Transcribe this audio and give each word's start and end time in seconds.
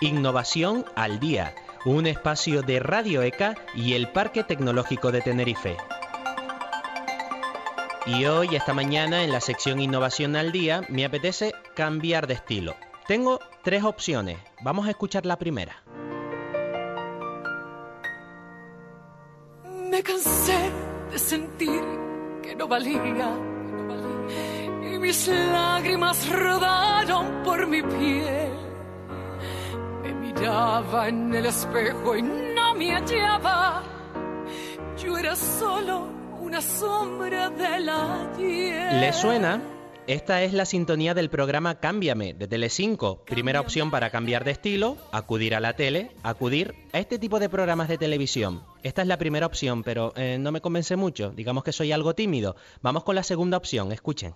Innovación 0.00 0.84
al 0.94 1.18
Día, 1.18 1.56
un 1.84 2.06
espacio 2.06 2.62
de 2.62 2.78
Radio 2.78 3.20
ECA 3.22 3.56
y 3.74 3.94
el 3.94 4.06
Parque 4.06 4.44
Tecnológico 4.44 5.10
de 5.10 5.22
Tenerife. 5.22 5.76
Y 8.06 8.24
hoy, 8.26 8.54
esta 8.54 8.72
mañana, 8.72 9.24
en 9.24 9.32
la 9.32 9.40
sección 9.40 9.80
Innovación 9.80 10.36
al 10.36 10.52
Día, 10.52 10.82
me 10.88 11.04
apetece 11.04 11.52
cambiar 11.74 12.28
de 12.28 12.34
estilo. 12.34 12.76
Tengo 13.08 13.40
tres 13.64 13.82
opciones. 13.82 14.38
Vamos 14.62 14.86
a 14.86 14.90
escuchar 14.90 15.26
la 15.26 15.36
primera. 15.36 15.82
Me 19.90 20.00
cansé 20.04 20.70
de 21.10 21.18
sentir 21.18 21.82
que 22.40 22.54
no 22.54 22.68
valía. 22.68 23.36
Y 24.80 24.98
mis 25.00 25.26
lágrimas 25.26 26.28
rodaron 26.30 27.42
por 27.42 27.66
mi 27.66 27.82
piel. 27.82 28.37
Miraba 30.38 31.08
en 31.08 31.34
el 31.34 31.46
espejo 31.46 32.16
y 32.16 32.22
no 32.22 32.72
me 32.76 32.92
hallaba. 32.92 33.82
Yo 34.96 35.18
era 35.18 35.34
solo 35.34 36.08
una 36.40 36.60
sombra 36.60 37.50
de 37.50 37.80
la 37.80 38.30
¿Le 38.38 39.12
suena? 39.12 39.60
Esta 40.06 40.42
es 40.44 40.52
la 40.52 40.64
sintonía 40.64 41.12
del 41.12 41.28
programa 41.28 41.80
Cámbiame 41.80 42.34
de 42.34 42.46
Telecinco. 42.46 43.24
Primera 43.24 43.60
opción 43.60 43.90
para 43.90 44.10
cambiar 44.10 44.44
de 44.44 44.52
estilo, 44.52 44.96
acudir 45.10 45.56
a 45.56 45.60
la 45.60 45.74
tele, 45.74 46.12
acudir 46.22 46.74
a 46.92 47.00
este 47.00 47.18
tipo 47.18 47.40
de 47.40 47.48
programas 47.48 47.88
de 47.88 47.98
televisión. 47.98 48.62
Esta 48.84 49.02
es 49.02 49.08
la 49.08 49.18
primera 49.18 49.44
opción, 49.44 49.82
pero 49.82 50.12
eh, 50.16 50.38
no 50.38 50.52
me 50.52 50.60
convence 50.60 50.94
mucho. 50.94 51.30
Digamos 51.30 51.64
que 51.64 51.72
soy 51.72 51.90
algo 51.90 52.14
tímido. 52.14 52.54
Vamos 52.80 53.02
con 53.02 53.16
la 53.16 53.24
segunda 53.24 53.56
opción, 53.56 53.90
escuchen. 53.90 54.34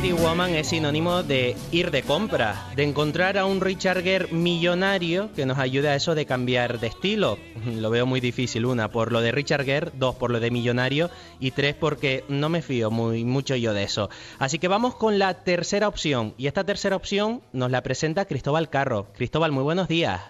Pretty 0.00 0.14
Woman 0.14 0.54
es 0.54 0.68
sinónimo 0.68 1.22
de 1.22 1.54
ir 1.72 1.90
de 1.90 2.02
compra, 2.02 2.54
de 2.74 2.84
encontrar 2.84 3.36
a 3.36 3.44
un 3.44 3.60
Richard 3.60 4.02
Gere 4.02 4.28
millonario 4.32 5.30
que 5.34 5.44
nos 5.44 5.58
ayude 5.58 5.90
a 5.90 5.94
eso 5.94 6.14
de 6.14 6.24
cambiar 6.24 6.80
de 6.80 6.86
estilo. 6.86 7.36
Lo 7.66 7.90
veo 7.90 8.06
muy 8.06 8.20
difícil, 8.20 8.64
una, 8.64 8.88
por 8.88 9.12
lo 9.12 9.20
de 9.20 9.30
Richard 9.30 9.66
Gere, 9.66 9.90
dos, 9.92 10.14
por 10.14 10.30
lo 10.30 10.40
de 10.40 10.50
millonario 10.50 11.10
y 11.38 11.50
tres, 11.50 11.74
porque 11.74 12.24
no 12.30 12.48
me 12.48 12.62
fío 12.62 12.90
muy 12.90 13.24
mucho 13.24 13.56
yo 13.56 13.74
de 13.74 13.82
eso. 13.82 14.08
Así 14.38 14.58
que 14.58 14.68
vamos 14.68 14.94
con 14.94 15.18
la 15.18 15.44
tercera 15.44 15.86
opción 15.86 16.32
y 16.38 16.46
esta 16.46 16.64
tercera 16.64 16.96
opción 16.96 17.42
nos 17.52 17.70
la 17.70 17.82
presenta 17.82 18.24
Cristóbal 18.24 18.70
Carro. 18.70 19.08
Cristóbal, 19.12 19.52
muy 19.52 19.64
buenos 19.64 19.86
días. 19.86 20.22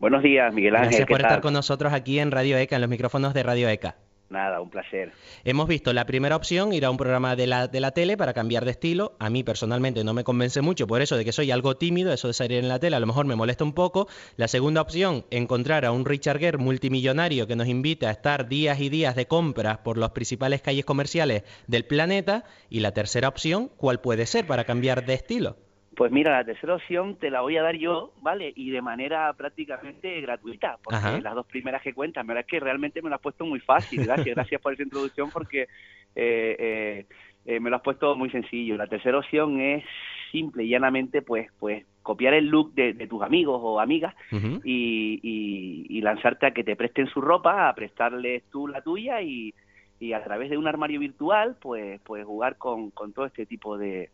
Buenos 0.00 0.24
días, 0.24 0.52
Miguel 0.52 0.74
Ángel. 0.74 0.88
Gracias 0.88 1.08
por 1.08 1.20
estar 1.20 1.40
con 1.40 1.52
nosotros 1.52 1.92
aquí 1.92 2.18
en 2.18 2.32
Radio 2.32 2.56
ECA, 2.58 2.74
en 2.74 2.80
los 2.80 2.90
micrófonos 2.90 3.32
de 3.32 3.44
Radio 3.44 3.68
ECA. 3.68 3.94
Nada, 4.34 4.60
un 4.60 4.68
placer. 4.68 5.12
Hemos 5.44 5.68
visto 5.68 5.92
la 5.92 6.06
primera 6.06 6.34
opción, 6.34 6.72
ir 6.72 6.84
a 6.84 6.90
un 6.90 6.96
programa 6.96 7.36
de 7.36 7.46
la, 7.46 7.68
de 7.68 7.78
la 7.78 7.92
tele 7.92 8.16
para 8.16 8.32
cambiar 8.32 8.64
de 8.64 8.72
estilo. 8.72 9.14
A 9.20 9.30
mí 9.30 9.44
personalmente 9.44 10.02
no 10.02 10.12
me 10.12 10.24
convence 10.24 10.60
mucho 10.60 10.88
por 10.88 11.02
eso 11.02 11.16
de 11.16 11.24
que 11.24 11.30
soy 11.30 11.52
algo 11.52 11.76
tímido, 11.76 12.12
eso 12.12 12.26
de 12.26 12.34
salir 12.34 12.58
en 12.58 12.68
la 12.68 12.80
tele 12.80 12.96
a 12.96 13.00
lo 13.00 13.06
mejor 13.06 13.26
me 13.26 13.36
molesta 13.36 13.62
un 13.62 13.74
poco. 13.74 14.08
La 14.36 14.48
segunda 14.48 14.80
opción, 14.80 15.24
encontrar 15.30 15.84
a 15.84 15.92
un 15.92 16.04
Richard 16.04 16.40
Gere 16.40 16.58
multimillonario 16.58 17.46
que 17.46 17.54
nos 17.54 17.68
invite 17.68 18.08
a 18.08 18.10
estar 18.10 18.48
días 18.48 18.80
y 18.80 18.88
días 18.88 19.14
de 19.14 19.28
compras 19.28 19.78
por 19.78 19.98
las 19.98 20.10
principales 20.10 20.62
calles 20.62 20.84
comerciales 20.84 21.44
del 21.68 21.84
planeta. 21.84 22.42
Y 22.68 22.80
la 22.80 22.90
tercera 22.90 23.28
opción, 23.28 23.70
¿cuál 23.76 24.00
puede 24.00 24.26
ser 24.26 24.48
para 24.48 24.64
cambiar 24.64 25.06
de 25.06 25.14
estilo? 25.14 25.63
Pues 25.96 26.10
mira, 26.10 26.32
la 26.32 26.44
tercera 26.44 26.74
opción 26.74 27.16
te 27.16 27.30
la 27.30 27.40
voy 27.42 27.56
a 27.56 27.62
dar 27.62 27.76
yo, 27.76 28.12
¿vale? 28.20 28.52
Y 28.56 28.70
de 28.70 28.82
manera 28.82 29.32
prácticamente 29.34 30.20
gratuita, 30.20 30.78
porque 30.82 31.20
las 31.20 31.34
dos 31.34 31.46
primeras 31.46 31.82
que 31.82 31.94
cuentas, 31.94 32.26
verdad 32.26 32.40
es 32.40 32.46
que 32.46 32.60
realmente 32.60 33.02
me 33.02 33.08
lo 33.08 33.16
has 33.16 33.20
puesto 33.20 33.44
muy 33.44 33.60
fácil. 33.60 34.04
Gracias, 34.04 34.34
gracias 34.34 34.60
por 34.60 34.72
esa 34.72 34.82
introducción 34.82 35.30
porque 35.30 35.62
eh, 35.62 36.56
eh, 36.58 37.06
eh, 37.46 37.60
me 37.60 37.70
lo 37.70 37.76
has 37.76 37.82
puesto 37.82 38.16
muy 38.16 38.30
sencillo. 38.30 38.76
La 38.76 38.86
tercera 38.86 39.18
opción 39.18 39.60
es 39.60 39.84
simple 40.32 40.64
y 40.64 40.68
llanamente, 40.68 41.22
pues, 41.22 41.48
pues 41.58 41.84
copiar 42.02 42.34
el 42.34 42.46
look 42.46 42.74
de, 42.74 42.94
tus 43.06 43.22
amigos 43.22 43.60
o 43.62 43.80
amigas 43.80 44.14
y, 44.64 46.00
lanzarte 46.02 46.46
a 46.46 46.50
que 46.50 46.64
te 46.64 46.76
presten 46.76 47.06
su 47.08 47.20
ropa, 47.20 47.68
a 47.68 47.74
prestarles 47.74 48.42
tú 48.50 48.68
la 48.68 48.82
tuya 48.82 49.22
y, 49.22 49.54
a 50.12 50.22
través 50.22 50.50
de 50.50 50.58
un 50.58 50.66
armario 50.66 51.00
virtual, 51.00 51.56
pues, 51.60 51.98
pues 52.02 52.26
jugar 52.26 52.58
con 52.58 52.92
todo 53.14 53.24
este 53.24 53.46
tipo 53.46 53.78
de 53.78 54.10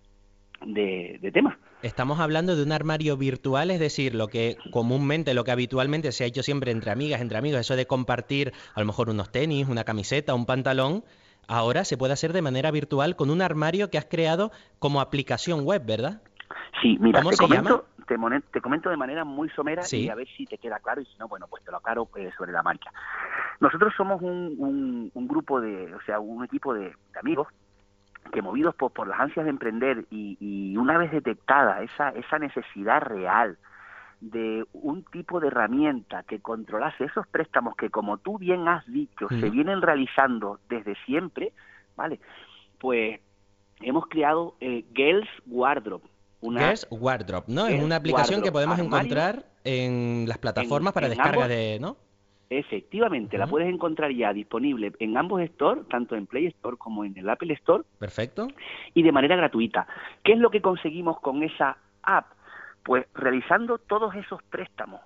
de, 0.65 1.31
temas. 1.32 1.56
Estamos 1.82 2.21
hablando 2.21 2.56
de 2.56 2.62
un 2.62 2.72
armario 2.72 3.16
virtual, 3.16 3.71
es 3.71 3.81
decir, 3.81 4.15
lo 4.15 4.28
que 4.28 4.56
comúnmente, 4.71 5.34
lo 5.34 5.44
que 5.44 5.53
habitualmente 5.53 6.12
se 6.12 6.25
ha 6.25 6.26
hecho 6.26 6.43
siempre 6.43 6.71
entre 6.72 6.91
amigas, 6.91 7.21
entre 7.21 7.38
amigos, 7.38 7.60
eso 7.60 7.76
de 7.76 7.87
compartir 7.87 8.53
a 8.75 8.81
lo 8.81 8.87
mejor 8.87 9.09
unos 9.09 9.31
tenis, 9.32 9.69
una 9.69 9.84
camiseta, 9.84 10.34
un 10.34 10.47
pantalón, 10.47 11.04
ahora 11.49 11.84
se 11.84 11.97
puede 11.97 12.12
hacer 12.12 12.32
de 12.32 12.43
manera 12.43 12.70
virtual 12.70 13.16
con 13.16 13.31
un 13.31 13.43
armario 13.43 13.91
que 13.91 13.99
has 13.99 14.04
creado 14.04 14.53
como 14.78 15.00
aplicación 15.00 15.65
web, 15.65 15.84
¿verdad? 15.84 16.22
Sí, 16.82 16.97
mira, 17.00 17.22
te, 17.22 17.37
comento, 17.37 17.87
Te, 18.53 18.60
comento 18.60 18.91
de 18.91 18.97
manera 18.97 19.25
muy 19.25 19.49
somera 19.50 19.82
y 19.91 20.09
a 20.09 20.15
ver 20.15 20.28
si 20.37 20.44
te 20.47 20.59
queda 20.59 20.78
claro 20.78 21.00
y 21.00 21.06
si 21.06 21.16
no, 21.19 21.28
bueno, 21.28 21.47
pues 21.49 21.65
te 21.65 21.70
lo 21.70 21.78
aclaro 21.78 22.09
eh, 22.16 22.31
sobre 22.37 22.53
la 22.53 22.62
marcha. 22.62 22.91
Nosotros 23.60 23.93
somos 23.97 24.20
un, 24.22 25.10
un, 25.12 25.28
grupo 25.28 25.60
de, 25.60 25.94
o 25.94 26.00
sea, 26.03 26.19
un 26.19 26.44
equipo 26.44 26.75
de 26.75 26.93
amigos 27.19 27.49
que 28.32 28.42
movidos 28.42 28.75
por, 28.75 28.92
por 28.92 29.08
las 29.08 29.20
ansias 29.20 29.44
de 29.44 29.50
emprender 29.50 30.06
y, 30.10 30.76
una 30.76 30.97
vez 30.98 31.10
detectada 31.10 31.82
esa, 31.82 32.10
esa 32.10 32.38
necesidad 32.38 33.03
real 33.03 33.58
de 34.20 34.64
un 34.72 35.04
tipo 35.04 35.41
de 35.41 35.48
herramienta 35.48 36.22
que 36.25 36.41
controlase 36.41 37.04
esos 37.04 37.26
préstamos 37.26 37.75
que, 37.76 37.91
como 37.91 38.19
tú 38.19 38.38
bien 38.38 38.69
has 38.69 38.86
dicho, 38.86 39.28
se 39.28 39.50
vienen 39.50 39.82
realizando 39.82 40.60
desde 40.69 40.94
siempre, 41.06 41.53
¿vale? 41.97 42.20
Pues 42.78 43.20
hemos 43.81 44.06
creado 44.06 44.56
eh, 44.60 44.84
Girls 44.94 45.28
Wardrobe. 45.47 46.04
Una, 46.42 46.60
Girls 46.60 46.87
Wardrobe, 46.91 47.44
¿no? 47.48 47.66
es 47.66 47.82
una 47.82 47.97
aplicación 47.97 48.42
que 48.42 48.52
podemos 48.52 48.78
encontrar 48.78 49.44
en 49.64 50.25
las 50.26 50.38
plataformas 50.38 50.92
para 50.92 51.08
descarga 51.08 51.48
de, 51.48 51.78
¿no? 51.81 51.97
Efectivamente, 52.53 53.38
la 53.38 53.47
puedes 53.47 53.72
encontrar 53.72 54.11
ya 54.11 54.33
disponible 54.33 54.93
en 54.99 55.16
ambos 55.16 55.41
stores, 55.50 55.87
tanto 55.87 56.16
en 56.16 56.27
Play 56.27 56.47
Store 56.47 56.77
como 56.77 57.05
en 57.05 57.16
el 57.16 57.28
Apple 57.31 57.55
Store. 57.55 57.84
Perfecto. 58.00 58.49
Y 58.93 59.05
de 59.05 59.12
manera 59.12 59.37
gratuita. 59.37 59.87
¿Qué 60.25 60.33
es 60.33 60.38
lo 60.41 60.50
que 60.50 60.61
conseguimos 60.61 61.21
con 61.21 61.44
esa 61.44 61.77
app? 62.03 62.27
Pues 62.83 63.06
realizando 63.15 63.78
todos 63.78 64.16
esos 64.16 64.43
préstamos 64.43 65.00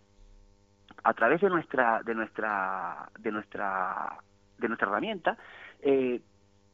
a 1.02 1.12
través 1.12 1.42
de 1.42 1.50
nuestra 1.50 2.02
de 2.02 2.14
nuestra 2.14 3.10
de 3.18 3.30
nuestra 3.30 4.16
de 4.56 4.68
nuestra 4.68 4.88
herramienta, 4.88 5.36
eh, 5.82 6.22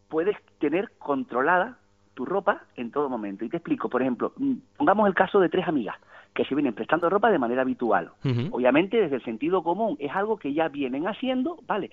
puedes 0.09 0.37
tener 0.61 0.93
controlada 0.99 1.79
tu 2.15 2.25
ropa 2.25 2.63
en 2.77 2.93
todo 2.93 3.09
momento. 3.09 3.45
Y 3.45 3.49
te 3.49 3.57
explico, 3.57 3.89
por 3.89 4.03
ejemplo, 4.03 4.35
mm, 4.37 4.55
pongamos 4.77 5.09
el 5.09 5.15
caso 5.15 5.41
de 5.41 5.49
tres 5.49 5.67
amigas 5.67 5.97
que 6.35 6.45
se 6.45 6.55
vienen 6.55 6.75
prestando 6.75 7.11
ropa 7.11 7.31
de 7.31 7.39
manera 7.39 7.63
habitual. 7.63 8.11
Obviamente 8.51 9.01
desde 9.01 9.17
el 9.17 9.25
sentido 9.25 9.63
común 9.63 9.97
es 9.99 10.13
algo 10.13 10.39
que 10.39 10.53
ya 10.53 10.69
vienen 10.69 11.07
haciendo, 11.07 11.59
¿vale? 11.67 11.91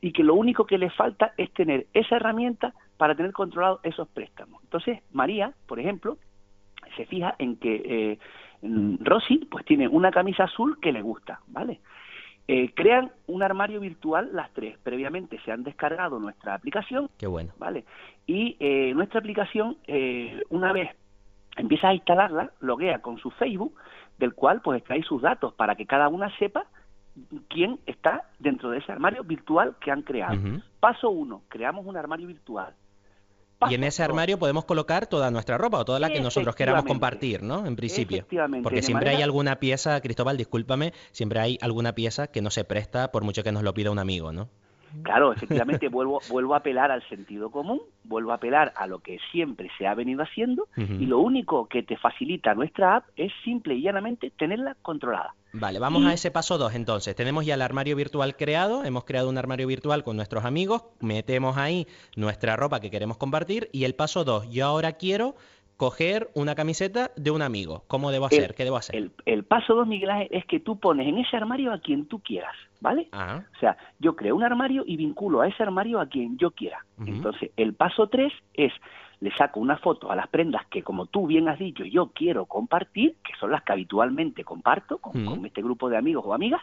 Y 0.00 0.12
que 0.12 0.24
lo 0.24 0.34
único 0.34 0.66
que 0.66 0.78
les 0.78 0.92
falta 0.94 1.32
es 1.36 1.52
tener 1.52 1.86
esa 1.94 2.16
herramienta 2.16 2.74
para 2.96 3.14
tener 3.14 3.32
controlados 3.32 3.80
esos 3.84 4.08
préstamos. 4.08 4.62
Entonces, 4.64 5.00
María, 5.12 5.52
por 5.66 5.78
ejemplo, 5.78 6.18
se 6.96 7.06
fija 7.06 7.34
en 7.38 7.56
que 7.56 7.82
eh, 7.84 8.18
Rosy 9.00 9.46
pues 9.50 9.64
tiene 9.64 9.88
una 9.88 10.10
camisa 10.10 10.44
azul 10.44 10.78
que 10.80 10.92
le 10.92 11.02
gusta, 11.02 11.40
¿vale? 11.46 11.80
Eh, 12.48 12.70
crean 12.74 13.10
un 13.26 13.42
armario 13.42 13.80
virtual 13.80 14.30
las 14.32 14.52
tres. 14.52 14.78
Previamente 14.82 15.40
se 15.44 15.50
han 15.50 15.64
descargado 15.64 16.20
nuestra 16.20 16.54
aplicación. 16.54 17.10
Qué 17.18 17.26
bueno. 17.26 17.52
¿Vale? 17.58 17.84
Y 18.26 18.56
eh, 18.60 18.92
nuestra 18.94 19.18
aplicación, 19.18 19.78
eh, 19.88 20.42
una 20.50 20.72
vez 20.72 20.90
empieza 21.56 21.88
a 21.88 21.94
instalarla, 21.94 22.52
loguea 22.60 23.00
con 23.00 23.18
su 23.18 23.30
Facebook, 23.30 23.74
del 24.18 24.34
cual 24.34 24.60
pues 24.62 24.78
extrae 24.78 25.02
sus 25.02 25.22
datos 25.22 25.54
para 25.54 25.74
que 25.74 25.86
cada 25.86 26.08
una 26.08 26.34
sepa 26.38 26.66
quién 27.48 27.80
está 27.86 28.28
dentro 28.38 28.70
de 28.70 28.78
ese 28.78 28.92
armario 28.92 29.24
virtual 29.24 29.76
que 29.80 29.90
han 29.90 30.02
creado. 30.02 30.36
Paso 30.80 31.10
uno, 31.10 31.42
creamos 31.48 31.86
un 31.86 31.96
armario 31.96 32.26
virtual. 32.26 32.74
y 33.70 33.74
en 33.74 33.84
ese 33.84 34.02
armario 34.02 34.38
podemos 34.38 34.66
colocar 34.66 35.06
toda 35.06 35.30
nuestra 35.30 35.56
ropa 35.56 35.78
o 35.78 35.84
toda 35.84 35.98
la 35.98 36.10
que 36.10 36.20
nosotros 36.20 36.54
queramos 36.54 36.84
compartir, 36.84 37.42
¿no? 37.42 37.66
En 37.66 37.74
principio. 37.76 38.26
Porque 38.62 38.82
siempre 38.82 39.10
hay 39.10 39.22
alguna 39.22 39.56
pieza, 39.56 40.00
Cristóbal, 40.00 40.36
discúlpame, 40.36 40.92
siempre 41.12 41.40
hay 41.40 41.58
alguna 41.62 41.94
pieza 41.94 42.26
que 42.26 42.42
no 42.42 42.50
se 42.50 42.64
presta 42.64 43.10
por 43.12 43.24
mucho 43.24 43.42
que 43.42 43.52
nos 43.52 43.62
lo 43.62 43.72
pida 43.72 43.90
un 43.90 43.98
amigo, 43.98 44.32
¿no? 44.32 44.48
Claro, 45.02 45.32
efectivamente 45.32 45.88
vuelvo, 45.88 46.20
vuelvo 46.30 46.54
a 46.54 46.58
apelar 46.58 46.90
al 46.90 47.06
sentido 47.08 47.50
común, 47.50 47.80
vuelvo 48.04 48.32
a 48.32 48.36
apelar 48.36 48.72
a 48.76 48.86
lo 48.86 49.00
que 49.00 49.18
siempre 49.32 49.70
se 49.78 49.86
ha 49.86 49.94
venido 49.94 50.22
haciendo 50.22 50.68
y 50.76 51.06
lo 51.06 51.18
único 51.18 51.66
que 51.66 51.82
te 51.82 51.96
facilita 51.96 52.54
nuestra 52.54 52.96
app 52.96 53.04
es 53.16 53.32
simple 53.44 53.74
y 53.74 53.82
llanamente 53.82 54.30
tenerla 54.30 54.76
controlada. 54.82 55.34
Vale, 55.52 55.78
vamos 55.78 56.04
a 56.04 56.12
ese 56.12 56.30
paso 56.30 56.58
2 56.58 56.74
entonces. 56.74 57.16
Tenemos 57.16 57.46
ya 57.46 57.54
el 57.54 57.62
armario 57.62 57.96
virtual 57.96 58.36
creado, 58.36 58.84
hemos 58.84 59.04
creado 59.04 59.30
un 59.30 59.38
armario 59.38 59.66
virtual 59.66 60.04
con 60.04 60.16
nuestros 60.16 60.44
amigos, 60.44 60.84
metemos 61.00 61.56
ahí 61.56 61.86
nuestra 62.14 62.56
ropa 62.56 62.80
que 62.80 62.90
queremos 62.90 63.16
compartir 63.16 63.70
y 63.72 63.84
el 63.84 63.94
paso 63.94 64.24
2, 64.24 64.50
yo 64.50 64.66
ahora 64.66 64.92
quiero 64.92 65.36
coger 65.76 66.30
una 66.34 66.54
camiseta 66.54 67.10
de 67.16 67.30
un 67.30 67.42
amigo. 67.42 67.84
¿Cómo 67.86 68.10
debo 68.10 68.26
hacer? 68.26 68.54
¿Qué 68.54 68.64
debo 68.64 68.76
hacer? 68.76 69.10
El, 69.26 69.44
paso 69.44 69.74
dos, 69.74 69.86
Miguel 69.86 70.10
Ángel, 70.10 70.28
es 70.30 70.44
que 70.46 70.60
tú 70.60 70.78
pones 70.78 71.06
en 71.06 71.18
ese 71.18 71.36
armario 71.36 71.72
a 71.72 71.78
quien 71.78 72.06
tú 72.06 72.20
quieras, 72.20 72.54
¿vale? 72.80 73.08
Ah. 73.12 73.42
O 73.54 73.58
sea, 73.58 73.76
yo 73.98 74.16
creo 74.16 74.36
un 74.36 74.44
armario 74.44 74.84
y 74.86 74.96
vinculo 74.96 75.40
a 75.40 75.48
ese 75.48 75.62
armario 75.62 76.00
a 76.00 76.06
quien 76.06 76.36
yo 76.38 76.50
quiera. 76.50 76.84
Entonces, 77.04 77.50
el 77.56 77.74
paso 77.74 78.08
tres 78.08 78.32
es 78.54 78.72
le 79.20 79.34
saco 79.34 79.60
una 79.60 79.78
foto 79.78 80.10
a 80.10 80.16
las 80.16 80.28
prendas 80.28 80.66
que, 80.66 80.82
como 80.82 81.06
tú 81.06 81.26
bien 81.26 81.48
has 81.48 81.58
dicho, 81.58 81.84
yo 81.84 82.10
quiero 82.14 82.44
compartir, 82.44 83.16
que 83.24 83.34
son 83.40 83.50
las 83.50 83.62
que 83.62 83.72
habitualmente 83.72 84.44
comparto 84.44 84.98
con, 84.98 85.44
este 85.46 85.62
grupo 85.62 85.88
de 85.88 85.96
amigos 85.96 86.24
o 86.26 86.34
amigas, 86.34 86.60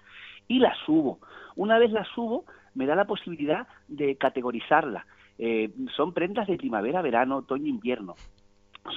y 0.47 0.59
las 0.59 0.77
subo. 0.85 1.19
Una 1.55 1.79
vez 1.79 1.91
las 1.91 2.07
subo, 2.09 2.45
me 2.75 2.85
da 2.85 2.95
la 2.95 3.05
posibilidad 3.05 3.67
de 3.87 4.15
categorizarlas. 4.17 5.05
Eh, 5.39 5.71
son 5.95 6.13
prendas 6.13 6.47
de 6.47 6.57
primavera, 6.57 7.01
verano, 7.01 7.37
otoño, 7.37 7.67
invierno 7.67 8.15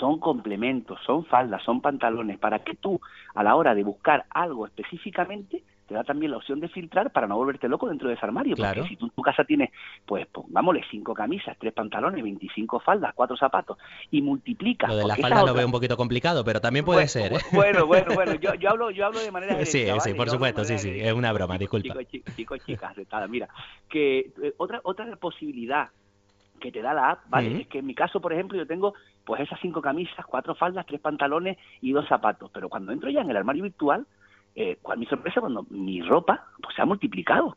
son 0.01 0.19
complementos, 0.19 0.99
son 1.07 1.25
faldas, 1.25 1.63
son 1.63 1.81
pantalones, 1.81 2.39
para 2.39 2.61
que 2.61 2.75
tú 2.75 3.01
a 3.35 3.43
la 3.43 3.55
hora 3.55 3.75
de 3.75 3.85
buscar 3.85 4.27
algo 4.31 4.67
específicamente 4.67 5.63
te 5.87 5.95
da 5.95 6.05
también 6.05 6.33
la 6.33 6.39
opción 6.39 6.61
de 6.61 6.69
filtrar 6.69 7.11
para 7.13 7.27
no 7.27 7.37
volverte 7.37 7.69
loco 7.69 7.89
dentro 7.89 8.09
de 8.09 8.15
ese 8.15 8.27
armario. 8.27 8.57
Porque 8.57 8.89
si 8.89 8.97
tú 8.97 9.07
en 9.07 9.11
tu 9.13 9.23
casa 9.23 9.45
tienes, 9.45 9.71
pues 10.05 10.27
pongámosle 10.27 10.85
cinco 10.91 11.15
camisas, 11.15 11.57
tres 11.59 11.73
pantalones, 11.73 12.23
25 12.23 12.81
faldas, 12.81 13.15
cuatro 13.15 13.37
zapatos 13.37 13.79
y 14.11 14.21
multiplicas. 14.21 14.91
Lo 14.91 14.97
de 14.97 15.07
las 15.07 15.19
faldas 15.19 15.47
lo 15.47 15.55
veo 15.55 15.67
un 15.67 15.73
poquito 15.73 15.97
complicado, 15.97 16.45
pero 16.45 16.61
también 16.61 16.85
puede 16.85 17.07
ser. 17.09 17.35
¿eh? 17.35 17.39
Bueno, 17.53 17.87
bueno, 17.87 18.15
bueno, 18.15 18.35
yo, 18.35 18.55
yo, 18.55 18.71
hablo, 18.71 18.91
yo 18.91 19.07
hablo 19.07 19.21
de 19.21 19.31
manera. 19.31 19.57
sí, 19.65 19.87
sí, 20.01 20.15
por 20.15 20.29
supuesto, 20.29 20.65
sí, 20.65 20.79
sí, 20.79 20.91
es 21.01 21.13
una 21.13 21.33
broma, 21.33 21.57
disculpa. 21.57 21.95
Chicos, 22.05 22.35
chicos, 22.37 22.65
chicas, 22.67 22.97
mira, 23.29 23.49
que 23.89 24.31
eh, 24.43 24.55
otra, 24.59 24.81
otra 24.83 25.17
posibilidad 25.17 25.89
que 26.61 26.73
te 26.73 26.83
da 26.83 26.95
la 26.95 27.11
app, 27.11 27.21
¿vale? 27.29 27.63
Es 27.63 27.69
que 27.69 27.79
en 27.79 27.87
mi 27.87 27.95
caso, 27.95 28.21
por 28.21 28.33
ejemplo, 28.33 28.59
yo 28.59 28.67
tengo 28.67 28.95
pues 29.25 29.41
esas 29.41 29.61
cinco 29.61 29.83
camisas, 29.83 30.25
cuatro 30.27 30.55
faldas, 30.55 30.87
tres 30.87 31.01
pantalones 31.01 31.59
y 31.81 31.93
dos 31.93 32.07
zapatos, 32.09 32.51
pero 32.53 32.69
cuando 32.69 32.93
entro 32.93 33.11
ya 33.11 33.21
en 33.21 33.31
el 33.31 33.37
armario 33.37 33.65
virtual, 33.65 34.07
eh, 34.57 34.79
cuál 34.81 34.99
mi 34.99 35.07
sorpresa 35.07 35.41
cuando 35.41 35.67
mi 35.69 36.01
ropa 36.01 36.47
pues 36.63 36.75
se 36.75 36.83
ha 36.83 36.87
multiplicado. 36.87 37.57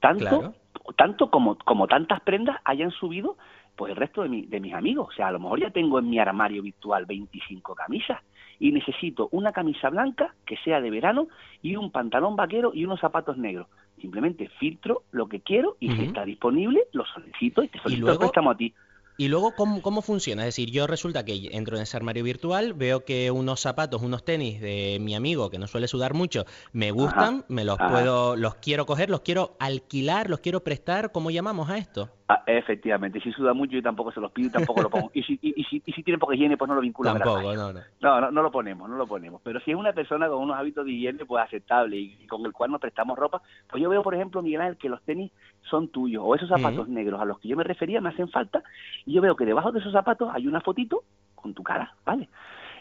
Tanto 0.00 0.54
tanto 0.96 1.30
como 1.30 1.56
como 1.58 1.86
tantas 1.86 2.20
prendas 2.22 2.56
hayan 2.64 2.90
subido 2.90 3.36
pues 3.76 3.90
el 3.90 3.96
resto 3.96 4.22
de, 4.22 4.28
mi, 4.30 4.46
de 4.46 4.58
mis 4.58 4.74
amigos. 4.74 5.08
O 5.08 5.12
sea 5.12 5.28
a 5.28 5.32
lo 5.32 5.38
mejor 5.38 5.60
ya 5.60 5.70
tengo 5.70 5.98
en 5.98 6.08
mi 6.08 6.18
armario 6.18 6.62
virtual 6.62 7.04
25 7.04 7.74
camisas 7.74 8.20
y 8.58 8.72
necesito 8.72 9.28
una 9.32 9.52
camisa 9.52 9.90
blanca 9.90 10.34
que 10.46 10.56
sea 10.58 10.80
de 10.80 10.90
verano 10.90 11.28
y 11.62 11.76
un 11.76 11.90
pantalón 11.90 12.36
vaquero 12.36 12.72
y 12.74 12.84
unos 12.84 13.00
zapatos 13.00 13.36
negros. 13.36 13.68
Simplemente 14.00 14.48
filtro 14.58 15.02
lo 15.12 15.28
que 15.28 15.40
quiero 15.40 15.76
y 15.78 15.90
si 15.92 16.04
está 16.04 16.24
disponible 16.24 16.84
lo 16.92 17.04
solicito 17.04 17.62
y 17.62 17.68
te 17.68 17.78
solicito 17.80 18.06
¿Y 18.06 18.16
luego, 18.16 18.50
a 18.50 18.56
ti 18.56 18.72
¿Y 19.20 19.28
luego 19.28 19.54
¿cómo, 19.54 19.82
cómo, 19.82 20.00
funciona? 20.00 20.44
Es 20.44 20.54
decir, 20.54 20.70
yo 20.70 20.86
resulta 20.86 21.26
que 21.26 21.50
entro 21.52 21.76
en 21.76 21.82
ese 21.82 21.94
armario 21.94 22.24
virtual, 22.24 22.72
veo 22.72 23.04
que 23.04 23.30
unos 23.30 23.60
zapatos, 23.60 24.00
unos 24.00 24.24
tenis 24.24 24.62
de 24.62 24.96
mi 24.98 25.14
amigo 25.14 25.50
que 25.50 25.58
no 25.58 25.66
suele 25.66 25.88
sudar 25.88 26.14
mucho, 26.14 26.46
me 26.72 26.90
gustan, 26.90 27.44
me 27.48 27.66
los 27.66 27.76
puedo, 27.76 28.34
los 28.34 28.54
quiero 28.54 28.86
coger, 28.86 29.10
los 29.10 29.20
quiero 29.20 29.58
alquilar, 29.58 30.30
los 30.30 30.40
quiero 30.40 30.64
prestar, 30.64 31.12
¿cómo 31.12 31.30
llamamos 31.30 31.68
a 31.68 31.76
esto? 31.76 32.08
Ah, 32.32 32.44
efectivamente, 32.46 33.20
si 33.20 33.32
suda 33.32 33.52
mucho 33.54 33.72
yo 33.72 33.82
tampoco 33.82 34.12
se 34.12 34.20
los 34.20 34.30
pido 34.30 34.46
y 34.46 34.52
tampoco 34.52 34.82
lo 34.82 34.88
pongo. 34.88 35.10
Y 35.14 35.24
si, 35.24 35.36
y, 35.42 35.64
si, 35.64 35.82
y 35.84 35.92
si 35.92 36.04
tiene 36.04 36.16
poca 36.16 36.36
higiene, 36.36 36.56
pues 36.56 36.68
no 36.68 36.76
lo 36.76 36.80
vinculamos. 36.80 37.20
Tampoco, 37.20 37.42
no, 37.42 37.72
no. 37.72 37.80
no, 38.20 38.30
no. 38.30 38.42
lo 38.42 38.52
ponemos, 38.52 38.88
no 38.88 38.96
lo 38.96 39.04
ponemos. 39.08 39.40
Pero 39.42 39.58
si 39.60 39.72
es 39.72 39.76
una 39.76 39.92
persona 39.92 40.28
con 40.28 40.38
unos 40.38 40.56
hábitos 40.56 40.84
de 40.84 40.92
higiene, 40.92 41.24
pues 41.24 41.42
aceptable 41.42 41.96
y, 41.96 42.26
con 42.28 42.46
el 42.46 42.52
cual 42.52 42.70
nos 42.70 42.80
prestamos 42.80 43.18
ropa, 43.18 43.42
pues 43.68 43.82
yo 43.82 43.88
veo, 43.88 44.04
por 44.04 44.14
ejemplo, 44.14 44.42
Miguel 44.42 44.60
Ángel, 44.60 44.76
que 44.76 44.88
los 44.88 45.02
tenis 45.02 45.32
son 45.62 45.88
tuyos 45.88 46.22
o 46.24 46.36
esos 46.36 46.48
zapatos 46.48 46.88
negros 46.88 47.20
a 47.20 47.24
los 47.24 47.40
que 47.40 47.48
yo 47.48 47.56
me 47.56 47.64
refería 47.64 48.00
me 48.00 48.10
hacen 48.10 48.28
falta 48.28 48.62
y 49.04 49.14
yo 49.14 49.20
veo 49.20 49.34
que 49.34 49.44
debajo 49.44 49.72
de 49.72 49.80
esos 49.80 49.92
zapatos 49.92 50.30
hay 50.32 50.46
una 50.46 50.60
fotito 50.60 51.02
con 51.34 51.52
tu 51.52 51.64
cara, 51.64 51.94
¿vale? 52.04 52.28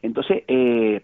Entonces, 0.04 0.44
eh, 0.48 1.02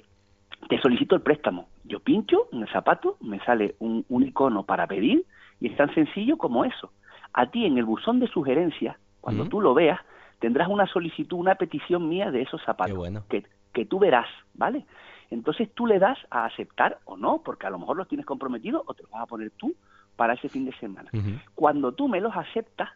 te 0.70 0.80
solicito 0.82 1.16
el 1.16 1.22
préstamo. 1.22 1.68
Yo 1.84 2.00
pincho 2.00 2.48
en 2.52 2.62
el 2.62 2.70
zapato, 2.70 3.18
me 3.22 3.40
sale 3.40 3.74
un, 3.80 4.06
un 4.08 4.22
icono 4.22 4.64
para 4.64 4.86
pedir 4.86 5.26
y 5.60 5.70
es 5.70 5.78
tan 5.78 5.92
sencillo 5.96 6.38
como 6.38 6.64
eso 6.64 6.92
a 7.38 7.48
ti 7.48 7.66
en 7.66 7.78
el 7.78 7.84
buzón 7.84 8.20
de 8.20 8.28
sugerencias, 8.28 8.96
cuando 9.20 9.46
tú 9.50 9.60
lo 9.60 9.74
veas, 9.74 10.00
tendrás 10.40 10.70
una 10.70 10.88
solicitud, 10.88 11.38
una 11.38 11.56
petición 11.56 12.08
mía 12.08 12.32
de 12.32 12.42
esos 12.42 12.64
zapatos 12.64 12.98
que, 13.28 13.44
que 13.74 13.86
tú 13.86 14.00
verás, 14.00 14.28
¿vale? 14.54 14.86
Entonces 15.32 15.70
tú 15.74 15.86
le 15.86 16.00
das 16.00 16.18
a 16.30 16.46
aceptar 16.46 17.00
o 17.04 17.18
no, 17.18 17.42
porque 17.44 17.68
a 17.68 17.70
lo 17.70 17.80
mejor 17.80 17.98
los 17.98 18.08
tienes 18.08 18.26
comprometidos 18.26 18.84
o 18.86 18.94
te 18.94 19.04
los 19.04 19.12
vas 19.12 19.24
a 19.24 19.26
poner 19.26 19.52
tú 19.58 19.76
para 20.16 20.34
ese 20.34 20.48
fin 20.48 20.64
de 20.66 20.74
semana. 20.78 21.10
Cuando 21.56 21.92
tú 21.92 22.08
me 22.08 22.22
los 22.22 22.34
aceptas, 22.34 22.90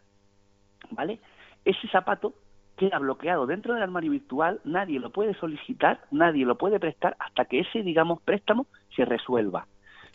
¿vale? 0.90 1.20
Ese 1.66 1.86
zapato 1.88 2.32
queda 2.78 2.98
bloqueado 2.98 3.46
dentro 3.46 3.74
del 3.74 3.82
armario 3.82 4.12
virtual, 4.12 4.60
nadie 4.64 4.98
lo 5.00 5.10
puede 5.10 5.34
solicitar, 5.34 6.00
nadie 6.10 6.46
lo 6.46 6.56
puede 6.56 6.80
prestar 6.80 7.14
hasta 7.18 7.44
que 7.44 7.60
ese, 7.60 7.82
digamos, 7.82 8.22
préstamo 8.22 8.66
se 8.96 9.04
resuelva. 9.04 9.66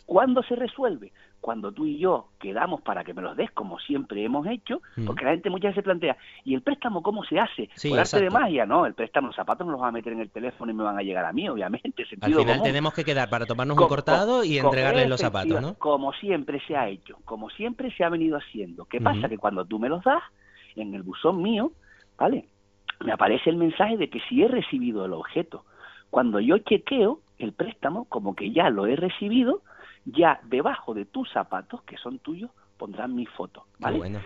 ¿Cuándo 0.04 0.42
se 0.42 0.56
resuelve? 0.56 1.12
Cuando 1.46 1.70
tú 1.70 1.86
y 1.86 1.96
yo 1.96 2.30
quedamos 2.40 2.80
para 2.80 3.04
que 3.04 3.14
me 3.14 3.22
los 3.22 3.36
des 3.36 3.52
como 3.52 3.78
siempre 3.78 4.24
hemos 4.24 4.48
hecho, 4.48 4.82
porque 5.06 5.24
la 5.24 5.30
gente 5.30 5.48
muchas 5.48 5.68
veces 5.68 5.76
se 5.76 5.82
plantea, 5.84 6.16
¿y 6.44 6.56
el 6.56 6.62
préstamo 6.62 7.04
cómo 7.04 7.22
se 7.22 7.38
hace? 7.38 7.70
¿Por 7.88 8.00
arte 8.00 8.20
de 8.20 8.30
magia? 8.30 8.66
No, 8.66 8.84
el 8.84 8.94
préstamo, 8.94 9.28
los 9.28 9.36
zapatos 9.36 9.64
no 9.64 9.74
los 9.74 9.80
va 9.80 9.86
a 9.86 9.92
meter 9.92 10.12
en 10.12 10.22
el 10.22 10.30
teléfono 10.30 10.72
y 10.72 10.74
me 10.74 10.82
van 10.82 10.98
a 10.98 11.02
llegar 11.02 11.24
a 11.24 11.32
mí, 11.32 11.48
obviamente. 11.48 12.04
Al 12.20 12.34
final 12.34 12.62
tenemos 12.64 12.92
que 12.94 13.04
quedar 13.04 13.30
para 13.30 13.46
tomarnos 13.46 13.78
un 13.78 13.86
cortado 13.86 14.42
y 14.42 14.58
entregarles 14.58 15.08
los 15.08 15.20
zapatos, 15.20 15.62
¿no? 15.62 15.74
Como 15.74 16.12
siempre 16.14 16.60
se 16.66 16.76
ha 16.76 16.88
hecho, 16.88 17.16
como 17.24 17.48
siempre 17.50 17.92
se 17.96 18.02
ha 18.02 18.08
venido 18.08 18.38
haciendo. 18.38 18.86
¿Qué 18.86 19.00
pasa? 19.00 19.28
Que 19.28 19.38
cuando 19.38 19.64
tú 19.64 19.78
me 19.78 19.88
los 19.88 20.02
das, 20.02 20.24
en 20.74 20.96
el 20.96 21.04
buzón 21.04 21.44
mío, 21.44 21.70
¿vale? 22.18 22.48
Me 23.04 23.12
aparece 23.12 23.50
el 23.50 23.56
mensaje 23.56 23.96
de 23.96 24.10
que 24.10 24.18
si 24.28 24.42
he 24.42 24.48
recibido 24.48 25.04
el 25.04 25.12
objeto. 25.12 25.64
Cuando 26.10 26.40
yo 26.40 26.58
chequeo 26.58 27.20
el 27.38 27.52
préstamo, 27.52 28.06
como 28.06 28.34
que 28.34 28.50
ya 28.50 28.68
lo 28.68 28.86
he 28.86 28.96
recibido, 28.96 29.62
ya 30.06 30.40
debajo 30.44 30.94
de 30.94 31.04
tus 31.04 31.30
zapatos, 31.30 31.82
que 31.82 31.96
son 31.98 32.18
tuyos, 32.20 32.50
pondrán 32.78 33.14
mi 33.14 33.26
foto, 33.26 33.66
¿vale? 33.78 34.18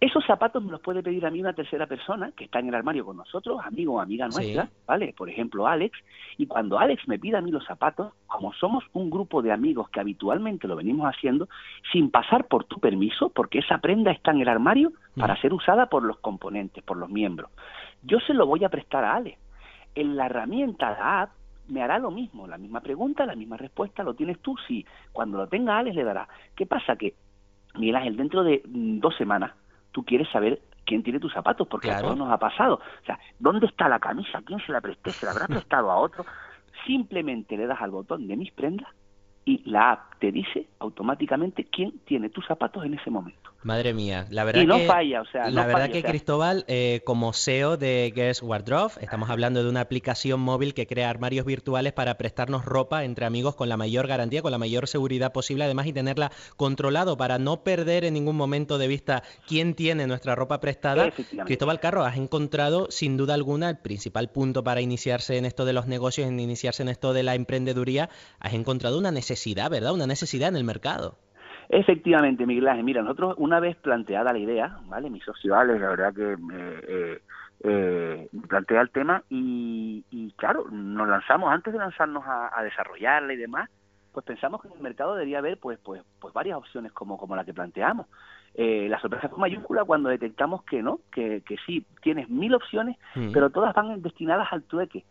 Esos 0.00 0.26
zapatos 0.26 0.62
me 0.62 0.72
los 0.72 0.80
puede 0.80 1.02
pedir 1.02 1.24
a 1.24 1.30
mí 1.30 1.40
una 1.40 1.54
tercera 1.54 1.86
persona 1.86 2.32
que 2.32 2.44
está 2.44 2.58
en 2.58 2.68
el 2.68 2.74
armario 2.74 3.06
con 3.06 3.16
nosotros, 3.16 3.60
amigo 3.64 3.94
o 3.94 4.00
amiga 4.00 4.28
nuestra, 4.28 4.68
¿vale? 4.86 5.14
Por 5.16 5.30
ejemplo, 5.30 5.66
Alex. 5.66 5.96
Y 6.36 6.46
cuando 6.46 6.78
Alex 6.78 7.06
me 7.08 7.18
pida 7.18 7.38
a 7.38 7.40
mí 7.40 7.50
los 7.50 7.64
zapatos, 7.64 8.12
como 8.26 8.52
somos 8.52 8.84
un 8.92 9.08
grupo 9.08 9.40
de 9.40 9.52
amigos 9.52 9.88
que 9.88 10.00
habitualmente 10.00 10.68
lo 10.68 10.76
venimos 10.76 11.06
haciendo, 11.06 11.48
sin 11.92 12.10
pasar 12.10 12.48
por 12.48 12.64
tu 12.64 12.80
permiso, 12.80 13.30
porque 13.30 13.60
esa 13.60 13.78
prenda 13.78 14.10
está 14.10 14.32
en 14.32 14.42
el 14.42 14.48
armario 14.48 14.92
para 15.16 15.40
ser 15.40 15.54
usada 15.54 15.86
por 15.86 16.02
los 16.02 16.18
componentes, 16.18 16.82
por 16.82 16.96
los 16.96 17.08
miembros, 17.08 17.50
yo 18.02 18.18
se 18.20 18.34
lo 18.34 18.46
voy 18.46 18.64
a 18.64 18.68
prestar 18.68 19.04
a 19.04 19.14
Alex. 19.14 19.38
En 19.94 20.16
la 20.16 20.26
herramienta, 20.26 20.90
la 20.90 21.22
app, 21.22 21.30
me 21.68 21.82
hará 21.82 21.98
lo 21.98 22.10
mismo, 22.10 22.46
la 22.46 22.58
misma 22.58 22.80
pregunta, 22.80 23.26
la 23.26 23.34
misma 23.34 23.56
respuesta, 23.56 24.02
lo 24.02 24.14
tienes 24.14 24.40
tú, 24.40 24.56
sí. 24.68 24.84
Cuando 25.12 25.38
lo 25.38 25.48
tenga 25.48 25.78
Alex 25.78 25.96
le 25.96 26.04
dará. 26.04 26.28
¿Qué 26.54 26.66
pasa? 26.66 26.96
Que, 26.96 27.14
Miguel 27.74 27.96
Ángel, 27.96 28.16
dentro 28.16 28.44
de 28.44 28.62
mm, 28.66 29.00
dos 29.00 29.16
semanas, 29.16 29.52
tú 29.92 30.04
quieres 30.04 30.28
saber 30.30 30.60
quién 30.84 31.02
tiene 31.02 31.20
tus 31.20 31.32
zapatos, 31.32 31.66
porque 31.68 31.90
a 31.90 32.00
todos 32.00 32.16
nos 32.16 32.30
ha 32.30 32.38
pasado. 32.38 32.74
O 32.74 33.06
sea, 33.06 33.18
¿dónde 33.38 33.66
está 33.66 33.88
la 33.88 33.98
camisa? 33.98 34.42
¿Quién 34.44 34.60
se 34.60 34.72
la 34.72 34.80
presté? 34.80 35.10
¿Se 35.10 35.26
la 35.26 35.32
habrá 35.32 35.46
prestado 35.48 35.90
a 35.90 35.96
otro? 35.96 36.24
Simplemente 36.86 37.56
le 37.56 37.66
das 37.66 37.80
al 37.80 37.90
botón 37.90 38.26
de 38.26 38.36
mis 38.36 38.52
prendas 38.52 38.88
y 39.44 39.62
la 39.70 39.92
app 39.92 40.13
te 40.24 40.32
dice 40.32 40.66
automáticamente 40.78 41.64
quién 41.64 42.00
tiene 42.06 42.30
tus 42.30 42.46
zapatos 42.46 42.82
en 42.86 42.94
ese 42.94 43.10
momento. 43.10 43.50
Madre 43.62 43.92
mía, 43.92 44.26
la 44.30 44.44
verdad 44.44 44.62
y 44.62 44.66
no 44.66 44.76
que, 44.76 44.86
falla, 44.86 45.22
o 45.22 45.26
sea, 45.26 45.50
la 45.50 45.66
verdad 45.66 45.90
que 45.90 46.02
Cristóbal, 46.02 46.64
eh, 46.68 47.00
como 47.04 47.32
SEO 47.32 47.76
de 47.76 48.12
Guess 48.14 48.42
Wardrobe, 48.42 48.92
estamos 49.00 49.28
hablando 49.30 49.62
de 49.62 49.68
una 49.70 49.80
aplicación 49.80 50.40
móvil 50.40 50.74
que 50.74 50.86
crea 50.86 51.08
armarios 51.10 51.46
virtuales 51.46 51.92
para 51.92 52.16
prestarnos 52.16 52.64
ropa 52.64 53.04
entre 53.04 53.24
amigos 53.26 53.54
con 53.54 53.68
la 53.68 53.76
mayor 53.76 54.06
garantía, 54.06 54.42
con 54.42 54.50
la 54.50 54.58
mayor 54.58 54.86
seguridad 54.86 55.32
posible, 55.32 55.64
además 55.64 55.86
y 55.86 55.92
tenerla 55.92 56.30
controlado 56.56 57.16
para 57.16 57.38
no 57.38 57.62
perder 57.62 58.04
en 58.04 58.14
ningún 58.14 58.36
momento 58.36 58.76
de 58.78 58.88
vista 58.88 59.22
quién 59.46 59.74
tiene 59.74 60.06
nuestra 60.06 60.34
ropa 60.34 60.60
prestada. 60.60 61.10
Cristóbal 61.44 61.80
Carro, 61.80 62.04
has 62.04 62.16
encontrado 62.16 62.90
sin 62.90 63.16
duda 63.18 63.34
alguna 63.34 63.70
el 63.70 63.78
principal 63.78 64.30
punto 64.30 64.62
para 64.64 64.82
iniciarse 64.82 65.38
en 65.38 65.44
esto 65.44 65.64
de 65.64 65.72
los 65.74 65.86
negocios, 65.86 66.28
en 66.28 66.40
iniciarse 66.40 66.82
en 66.82 66.88
esto 66.88 67.12
de 67.12 67.22
la 67.22 67.34
emprendeduría, 67.34 68.10
has 68.40 68.54
encontrado 68.54 68.98
una 68.98 69.10
necesidad, 69.10 69.70
¿verdad? 69.70 69.92
Una 69.92 70.06
necesidad 70.14 70.48
en 70.48 70.56
el 70.56 70.64
mercado. 70.64 71.18
Efectivamente, 71.68 72.46
Miguel 72.46 72.68
Ángel. 72.68 72.84
Mira, 72.84 73.02
nosotros 73.02 73.34
una 73.38 73.60
vez 73.60 73.76
planteada 73.76 74.32
la 74.32 74.38
idea, 74.38 74.78
¿vale? 74.86 75.10
Mis 75.10 75.24
sociales, 75.24 75.80
la 75.80 75.88
verdad 75.88 76.14
que 76.14 76.36
eh, 76.52 77.20
eh, 77.64 78.28
plantea 78.48 78.82
el 78.82 78.90
tema 78.90 79.22
y, 79.28 80.04
y, 80.10 80.32
claro, 80.32 80.66
nos 80.70 81.08
lanzamos, 81.08 81.50
antes 81.50 81.72
de 81.72 81.78
lanzarnos 81.78 82.24
a, 82.26 82.62
desarrollarla 82.62 83.32
y 83.32 83.36
demás, 83.36 83.70
pues 84.12 84.24
pensamos 84.24 84.60
que 84.60 84.68
en 84.68 84.74
el 84.74 84.82
mercado 84.82 85.14
debería 85.14 85.38
haber 85.38 85.58
pues, 85.58 85.78
pues, 85.82 86.02
pues 86.20 86.32
varias 86.32 86.58
opciones 86.58 86.92
como, 86.92 87.18
como 87.18 87.34
la 87.34 87.44
que 87.44 87.54
planteamos. 87.54 88.06
Eh, 88.54 88.86
la 88.88 89.00
sorpresa 89.00 89.28
fue 89.28 89.38
mayúscula 89.38 89.84
cuando 89.84 90.10
detectamos 90.10 90.62
que 90.64 90.80
no, 90.82 91.00
que, 91.10 91.42
que 91.44 91.56
sí, 91.66 91.84
tienes 92.02 92.28
mil 92.28 92.54
opciones, 92.54 92.96
mm. 93.16 93.32
pero 93.32 93.50
todas 93.50 93.74
van 93.74 94.00
destinadas 94.00 94.46
al 94.52 94.62
trueque 94.62 95.04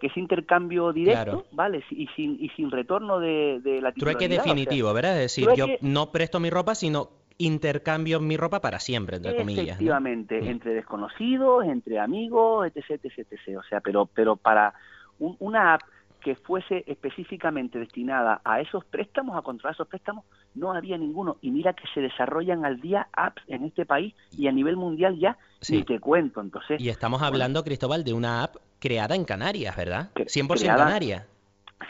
que 0.00 0.08
es 0.08 0.16
intercambio 0.16 0.92
directo, 0.92 1.46
¿vale? 1.52 1.84
Y 1.90 2.08
sin, 2.16 2.36
y 2.40 2.48
sin 2.50 2.70
retorno 2.70 3.20
de, 3.20 3.60
de 3.62 3.80
la 3.80 3.92
Trueque 3.92 4.28
definitivo, 4.28 4.92
¿verdad? 4.92 5.12
Es 5.22 5.36
decir, 5.36 5.48
yo 5.56 5.66
no 5.80 6.10
presto 6.10 6.40
mi 6.40 6.50
ropa, 6.50 6.74
sino 6.74 7.10
intercambio 7.38 8.20
mi 8.20 8.36
ropa 8.36 8.60
para 8.60 8.80
siempre, 8.80 9.16
entre 9.16 9.36
comillas. 9.36 9.66
Efectivamente, 9.66 10.40
mm. 10.40 10.46
entre 10.46 10.74
desconocidos, 10.74 11.64
entre 11.66 11.98
amigos, 11.98 12.66
etc, 12.66 13.00
etc, 13.04 13.26
etc. 13.30 13.58
O 13.58 13.62
sea, 13.62 13.80
pero, 13.80 14.06
pero 14.06 14.36
para 14.36 14.74
una 15.18 15.74
app 15.74 15.82
que 16.20 16.34
fuese 16.34 16.82
específicamente 16.88 17.78
destinada 17.78 18.40
a 18.44 18.60
esos 18.60 18.84
préstamos, 18.84 19.36
a 19.36 19.42
controlar 19.42 19.74
esos 19.74 19.86
préstamos, 19.86 20.24
no 20.54 20.72
había 20.72 20.98
ninguno. 20.98 21.36
Y 21.40 21.50
mira 21.50 21.72
que 21.72 21.86
se 21.94 22.00
desarrollan 22.00 22.64
al 22.64 22.80
día 22.80 23.06
apps 23.12 23.42
en 23.46 23.64
este 23.64 23.86
país 23.86 24.14
y 24.36 24.48
a 24.48 24.52
nivel 24.52 24.76
mundial 24.76 25.16
ya, 25.18 25.38
sí. 25.60 25.82
te 25.84 26.00
cuento. 26.00 26.40
Entonces, 26.40 26.80
y 26.80 26.88
estamos 26.88 27.22
hablando, 27.22 27.62
Cristóbal, 27.64 28.04
de 28.04 28.12
una 28.12 28.44
app 28.44 28.56
creada 28.78 29.14
en 29.14 29.24
Canarias, 29.24 29.76
¿verdad? 29.76 30.10
100% 30.14 30.66
Canarias. 30.76 31.26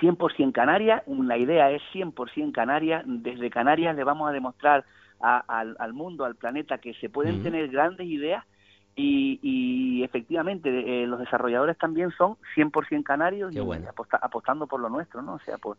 100% 0.00 0.52
Canarias, 0.52 1.02
la 1.06 1.38
idea 1.38 1.70
es 1.70 1.82
100% 1.92 2.52
Canarias. 2.52 3.04
Desde 3.06 3.50
Canarias 3.50 3.94
le 3.96 4.04
vamos 4.04 4.28
a 4.28 4.32
demostrar 4.32 4.84
al, 5.20 5.92
mundo, 5.92 6.24
al 6.24 6.34
planeta, 6.34 6.78
que 6.78 6.94
se 6.94 7.08
pueden 7.08 7.42
tener 7.42 7.68
grandes 7.68 8.06
ideas 8.06 8.44
y, 8.98 10.02
efectivamente, 10.02 11.02
eh, 11.02 11.06
los 11.06 11.18
desarrolladores 11.18 11.76
también 11.78 12.10
son 12.12 12.36
100% 12.54 13.02
canarios 13.02 13.54
y 13.54 13.58
apostando 14.22 14.66
por 14.66 14.80
lo 14.80 14.88
nuestro, 14.88 15.20
¿no? 15.22 15.34
O 15.34 15.38
sea, 15.40 15.58
por, 15.58 15.76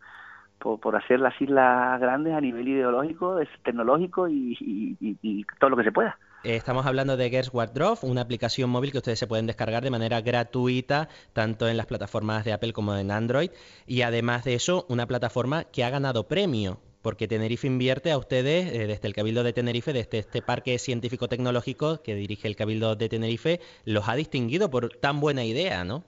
por, 0.58 0.96
hacer 0.96 1.20
las 1.20 1.40
islas 1.40 2.00
grandes 2.00 2.34
a 2.34 2.40
nivel 2.40 2.68
ideológico, 2.68 3.38
tecnológico 3.64 4.28
y, 4.28 5.44
todo 5.58 5.70
lo 5.70 5.76
que 5.76 5.84
se 5.84 5.92
pueda. 5.92 6.16
Estamos 6.44 6.86
hablando 6.86 7.16
de 7.16 7.30
Gers 7.30 7.52
Wardrobe, 7.52 7.98
una 8.02 8.20
aplicación 8.20 8.70
móvil 8.70 8.92
que 8.92 8.98
ustedes 8.98 9.18
se 9.18 9.26
pueden 9.26 9.46
descargar 9.46 9.82
de 9.82 9.90
manera 9.90 10.20
gratuita, 10.20 11.08
tanto 11.32 11.68
en 11.68 11.76
las 11.76 11.86
plataformas 11.86 12.44
de 12.44 12.52
Apple 12.52 12.72
como 12.72 12.94
en 12.94 13.10
Android. 13.10 13.50
Y 13.86 14.02
además 14.02 14.44
de 14.44 14.54
eso, 14.54 14.86
una 14.88 15.06
plataforma 15.06 15.64
que 15.64 15.82
ha 15.82 15.90
ganado 15.90 16.28
premio 16.28 16.78
porque 17.02 17.28
Tenerife 17.28 17.66
invierte 17.66 18.12
a 18.12 18.18
ustedes 18.18 18.72
eh, 18.72 18.86
desde 18.86 19.08
el 19.08 19.14
Cabildo 19.14 19.42
de 19.42 19.52
Tenerife, 19.52 19.92
desde 19.92 20.18
este 20.18 20.42
parque 20.42 20.78
científico-tecnológico 20.78 22.02
que 22.02 22.14
dirige 22.14 22.46
el 22.48 22.56
Cabildo 22.56 22.96
de 22.96 23.08
Tenerife, 23.08 23.60
los 23.84 24.08
ha 24.08 24.14
distinguido 24.14 24.70
por 24.70 24.90
tan 24.90 25.20
buena 25.20 25.44
idea, 25.44 25.84
¿no? 25.84 26.04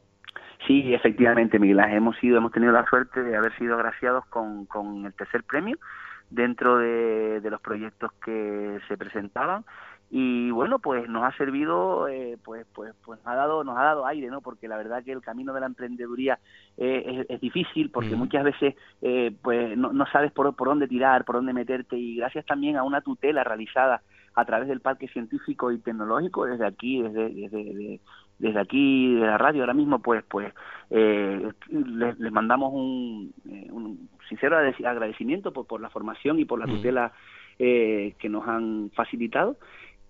Sí, 0.67 0.93
efectivamente, 0.93 1.59
Miguel 1.59 1.81
Hemos 1.81 2.17
sido, 2.19 2.37
hemos 2.37 2.53
tenido 2.53 2.73
la 2.73 2.85
suerte 2.87 3.23
de 3.23 3.37
haber 3.37 3.57
sido 3.57 3.75
agraciados 3.75 4.27
con, 4.27 5.07
el 5.07 5.15
tercer 5.15 5.43
premio 5.45 5.79
dentro 6.29 6.77
de 6.79 7.41
los 7.51 7.61
proyectos 7.61 8.13
que 8.25 8.79
se 8.87 8.97
presentaban 8.97 9.65
y 10.13 10.51
bueno 10.51 10.81
pues 10.81 11.09
nos 11.09 11.23
ha 11.23 11.37
servido 11.37 12.09
eh, 12.09 12.37
pues 12.45 12.67
pues 12.75 12.93
pues 13.05 13.21
ha 13.25 13.37
dado 13.37 13.63
nos 13.63 13.79
ha 13.79 13.85
dado 13.85 14.07
aire 14.07 14.29
no 14.29 14.41
porque 14.41 14.67
la 14.67 14.77
verdad 14.77 15.05
que 15.05 15.13
el 15.13 15.21
camino 15.21 15.53
de 15.53 15.61
la 15.61 15.67
emprendeduría 15.67 16.41
eh, 16.77 17.27
es, 17.29 17.41
difícil 17.41 17.91
porque 17.91 18.17
mm. 18.17 18.19
muchas 18.19 18.43
veces 18.43 18.75
eh, 19.03 19.33
pues 19.41 19.79
no, 19.79 19.93
no 19.93 20.07
sabes 20.07 20.33
por, 20.33 20.57
por 20.57 20.67
dónde 20.67 20.89
tirar 20.89 21.25
por 21.25 21.37
dónde 21.37 21.53
meterte 21.53 21.97
y 21.97 22.17
gracias 22.17 22.45
también 22.45 22.77
a 22.77 22.83
una 22.83 23.03
tutela 23.03 23.45
realizada 23.45 24.03
a 24.35 24.45
través 24.45 24.67
del 24.67 24.81
parque 24.81 25.07
científico 25.07 25.71
y 25.71 25.79
tecnológico 25.79 26.45
desde 26.45 26.67
aquí 26.67 27.01
desde 27.03 27.29
desde, 27.31 28.01
desde 28.41 28.61
aquí 28.61 29.15
de 29.15 29.27
la 29.27 29.39
radio 29.39 29.63
ahora 29.63 29.75
mismo 29.75 30.01
pues 30.01 30.25
pues 30.29 30.53
les, 30.91 32.19
les, 32.19 32.33
mandamos 32.33 32.73
un, 32.75 33.33
un 33.71 34.09
sincero 34.29 34.57
agradecimiento 34.59 35.53
por, 35.53 35.69
por 35.69 35.81
la 35.81 35.89
formación 35.89 36.41
y 36.41 36.45
por 36.47 36.59
la 36.59 36.67
mm. 36.67 36.71
tutela 36.71 37.13
que 37.59 38.29
nos 38.31 38.49
han 38.49 38.91
facilitado 38.95 39.59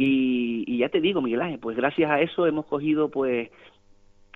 y, 0.02 0.78
ya 0.78 0.88
te 0.88 1.00
digo, 1.00 1.20
Miguel 1.20 1.42
Ángel, 1.42 1.58
pues 1.58 1.76
gracias 1.76 2.10
a 2.10 2.20
eso 2.20 2.46
hemos 2.46 2.64
cogido 2.64 3.10
pues 3.10 3.50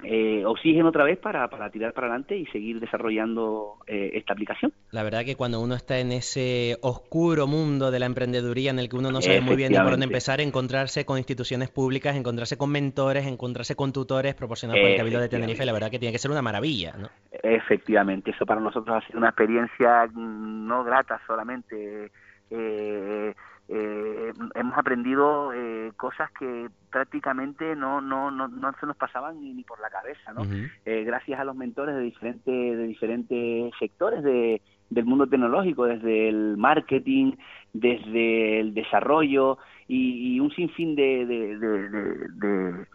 eh, 0.03 0.45
oxígeno 0.45 0.89
otra 0.89 1.05
vez 1.05 1.19
para, 1.19 1.49
para 1.49 1.71
tirar 1.71 1.95
para 1.95 2.09
adelante 2.09 2.37
y 2.37 2.45
seguir 2.47 2.81
desarrollando 2.81 3.77
eh, 3.87 4.11
esta 4.13 4.35
aplicación. 4.35 4.75
La 4.91 5.03
verdad 5.03 5.25
que 5.25 5.37
cuando 5.37 5.63
uno 5.63 5.75
está 5.75 5.99
en 6.01 6.13
ese 6.13 6.77
oscuro 6.83 7.47
mundo 7.47 7.91
de 7.91 7.99
la 7.99 8.05
emprendeduría 8.05 8.73
en 8.73 8.79
el 8.79 8.91
que 8.91 8.97
uno 8.97 9.11
no 9.11 9.23
sabe 9.23 9.41
muy 9.41 9.57
bien 9.57 9.73
por 9.73 9.93
dónde 9.93 10.05
empezar, 10.05 10.43
encontrarse 10.43 11.07
con 11.07 11.17
instituciones 11.17 11.71
públicas, 11.71 12.15
encontrarse 12.15 12.59
con 12.59 12.71
mentores, 12.71 13.27
encontrarse 13.27 13.75
con 13.75 13.91
tutores 13.91 14.35
proporcionados 14.35 14.83
por 14.83 14.91
el 14.91 14.99
Cabildo 14.99 15.21
de 15.21 15.31
Tenerife, 15.31 15.65
la 15.65 15.73
verdad 15.73 15.91
que 15.91 15.99
tiene 15.99 16.13
que 16.13 16.19
ser 16.19 16.31
una 16.31 16.43
maravilla, 16.43 16.95
¿no? 16.99 17.09
Efectivamente, 17.43 18.33
eso 18.33 18.45
para 18.45 18.61
nosotros 18.61 19.03
ha 19.03 19.07
sido 19.07 19.19
una 19.19 19.29
experiencia 19.29 20.09
no 20.15 20.85
grata 20.85 21.19
solamente. 21.27 22.11
Eh, 22.51 23.35
eh, 23.69 24.33
hemos 24.55 24.77
aprendido 24.77 25.53
eh, 25.55 25.93
cosas 25.97 26.31
que 26.33 26.69
prácticamente 26.91 27.75
no, 27.75 28.01
no, 28.01 28.31
no, 28.31 28.47
no 28.47 28.73
se 28.79 28.87
nos 28.87 28.97
pasaban 28.97 29.41
ni, 29.41 29.55
ni 29.55 29.65
por 29.65 29.81
la 29.81 29.89
cabeza, 29.89 30.33
¿no? 30.35 30.43
eh, 30.85 31.05
gracias 31.05 31.41
a 31.41 31.45
los 31.45 31.57
mentores 31.57 31.95
de 31.95 32.03
diferentes, 32.03 32.45
de 32.45 32.87
diferentes 32.87 33.73
sectores 33.79 34.23
de, 34.23 34.61
del 34.91 35.05
mundo 35.07 35.27
tecnológico, 35.27 35.87
desde 35.87 36.29
el 36.29 36.57
marketing, 36.59 37.33
desde 37.73 38.61
el 38.61 38.75
desarrollo 38.75 39.59
y, 39.89 40.39
un 40.41 40.51
sinfín 40.51 40.95
de, 40.95 41.25
de, 41.25 41.59
de, 41.59 42.87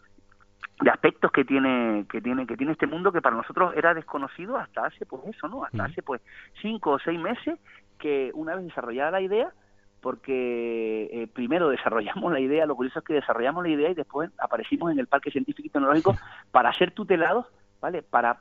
de 0.82 0.90
aspectos 0.90 1.32
que 1.32 1.46
tiene 1.46 2.06
que 2.10 2.22
tiene 2.22 2.46
que 2.48 2.56
tiene 2.56 2.74
este 2.74 2.88
mundo 2.88 3.12
que 3.12 3.22
para 3.22 3.36
nosotros 3.36 3.74
era 3.76 3.94
desconocido 3.94 4.58
hasta 4.58 4.86
hace 4.86 5.06
pues 5.06 5.24
eso 5.28 5.48
no 5.48 5.64
hasta 5.64 5.86
hace 5.86 6.02
pues 6.02 6.22
cinco 6.62 6.92
o 6.92 7.00
seis 7.00 7.20
meses 7.20 7.60
que 8.00 8.32
una 8.34 8.56
vez 8.56 8.66
desarrollada 8.66 9.12
la 9.12 9.22
idea 9.22 9.52
porque 10.02 11.10
eh, 11.12 11.28
primero 11.28 11.70
desarrollamos 11.70 12.32
la 12.32 12.40
idea, 12.40 12.66
lo 12.66 12.76
curioso 12.76 13.00
es 13.00 13.06
que 13.06 13.14
desarrollamos 13.14 13.64
la 13.64 13.70
idea 13.70 13.90
y 13.90 13.96
después 13.96 14.32
aparecimos 14.38 14.92
en 14.92 15.00
el 15.00 15.08
Parque 15.08 15.32
Científico 15.32 15.68
y 15.68 15.70
Tecnológico 15.70 16.16
para 16.52 16.74
ser 16.74 16.92
tutelados, 16.92 17.46
¿vale? 17.82 18.02
Para 18.02 18.40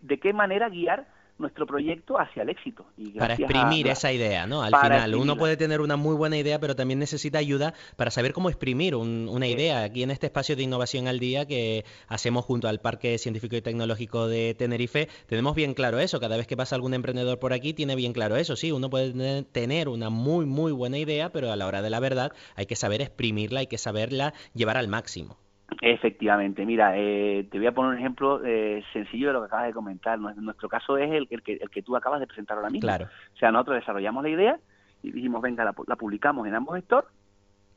de 0.00 0.18
qué 0.18 0.32
manera 0.32 0.68
guiar 0.68 1.06
nuestro 1.38 1.66
proyecto 1.66 2.18
hacia 2.18 2.42
el 2.42 2.48
éxito. 2.48 2.86
Y 2.96 3.10
para 3.12 3.34
exprimir 3.34 3.86
esa 3.88 4.12
idea, 4.12 4.46
¿no? 4.46 4.62
Al 4.62 4.74
final, 4.74 5.14
uno 5.14 5.36
puede 5.36 5.56
tener 5.56 5.80
una 5.80 5.96
muy 5.96 6.14
buena 6.16 6.36
idea, 6.36 6.58
pero 6.58 6.74
también 6.74 6.98
necesita 6.98 7.38
ayuda 7.38 7.74
para 7.96 8.10
saber 8.10 8.32
cómo 8.32 8.48
exprimir 8.48 8.94
una 8.94 9.46
idea. 9.46 9.82
Aquí 9.82 10.02
en 10.02 10.10
este 10.10 10.26
espacio 10.26 10.56
de 10.56 10.62
innovación 10.62 11.08
al 11.08 11.18
día 11.18 11.46
que 11.46 11.84
hacemos 12.08 12.44
junto 12.44 12.68
al 12.68 12.80
Parque 12.80 13.18
Científico 13.18 13.56
y 13.56 13.62
Tecnológico 13.62 14.28
de 14.28 14.54
Tenerife, 14.54 15.08
tenemos 15.26 15.54
bien 15.54 15.74
claro 15.74 15.98
eso. 15.98 16.20
Cada 16.20 16.36
vez 16.36 16.46
que 16.46 16.56
pasa 16.56 16.74
algún 16.74 16.94
emprendedor 16.94 17.38
por 17.38 17.52
aquí, 17.52 17.72
tiene 17.72 17.94
bien 17.96 18.12
claro 18.12 18.36
eso. 18.36 18.56
Sí, 18.56 18.72
uno 18.72 18.90
puede 18.90 19.42
tener 19.44 19.88
una 19.88 20.10
muy, 20.10 20.46
muy 20.46 20.72
buena 20.72 20.98
idea, 20.98 21.30
pero 21.30 21.52
a 21.52 21.56
la 21.56 21.66
hora 21.66 21.82
de 21.82 21.90
la 21.90 22.00
verdad 22.00 22.32
hay 22.56 22.66
que 22.66 22.76
saber 22.76 23.00
exprimirla, 23.00 23.60
hay 23.60 23.66
que 23.66 23.78
saberla 23.78 24.34
llevar 24.54 24.76
al 24.76 24.88
máximo. 24.88 25.38
Efectivamente, 25.80 26.64
mira, 26.64 26.94
eh, 26.96 27.46
te 27.50 27.58
voy 27.58 27.66
a 27.66 27.72
poner 27.72 27.92
un 27.92 27.98
ejemplo 27.98 28.40
eh, 28.44 28.82
sencillo 28.92 29.28
de 29.28 29.32
lo 29.34 29.40
que 29.40 29.46
acabas 29.46 29.66
de 29.66 29.74
comentar. 29.74 30.18
Nuestro 30.18 30.68
caso 30.68 30.96
es 30.96 31.10
el, 31.10 31.28
el, 31.30 31.42
que, 31.42 31.54
el 31.60 31.70
que 31.70 31.82
tú 31.82 31.94
acabas 31.94 32.20
de 32.20 32.26
presentar 32.26 32.56
ahora 32.56 32.70
mismo. 32.70 32.86
Claro. 32.86 33.06
O 33.34 33.36
sea, 33.36 33.52
nosotros 33.52 33.76
desarrollamos 33.76 34.22
la 34.22 34.30
idea 34.30 34.58
y 35.02 35.12
dijimos, 35.12 35.42
venga, 35.42 35.64
la, 35.64 35.74
la 35.86 35.96
publicamos 35.96 36.46
en 36.46 36.54
ambos 36.54 36.78
stores 36.80 37.08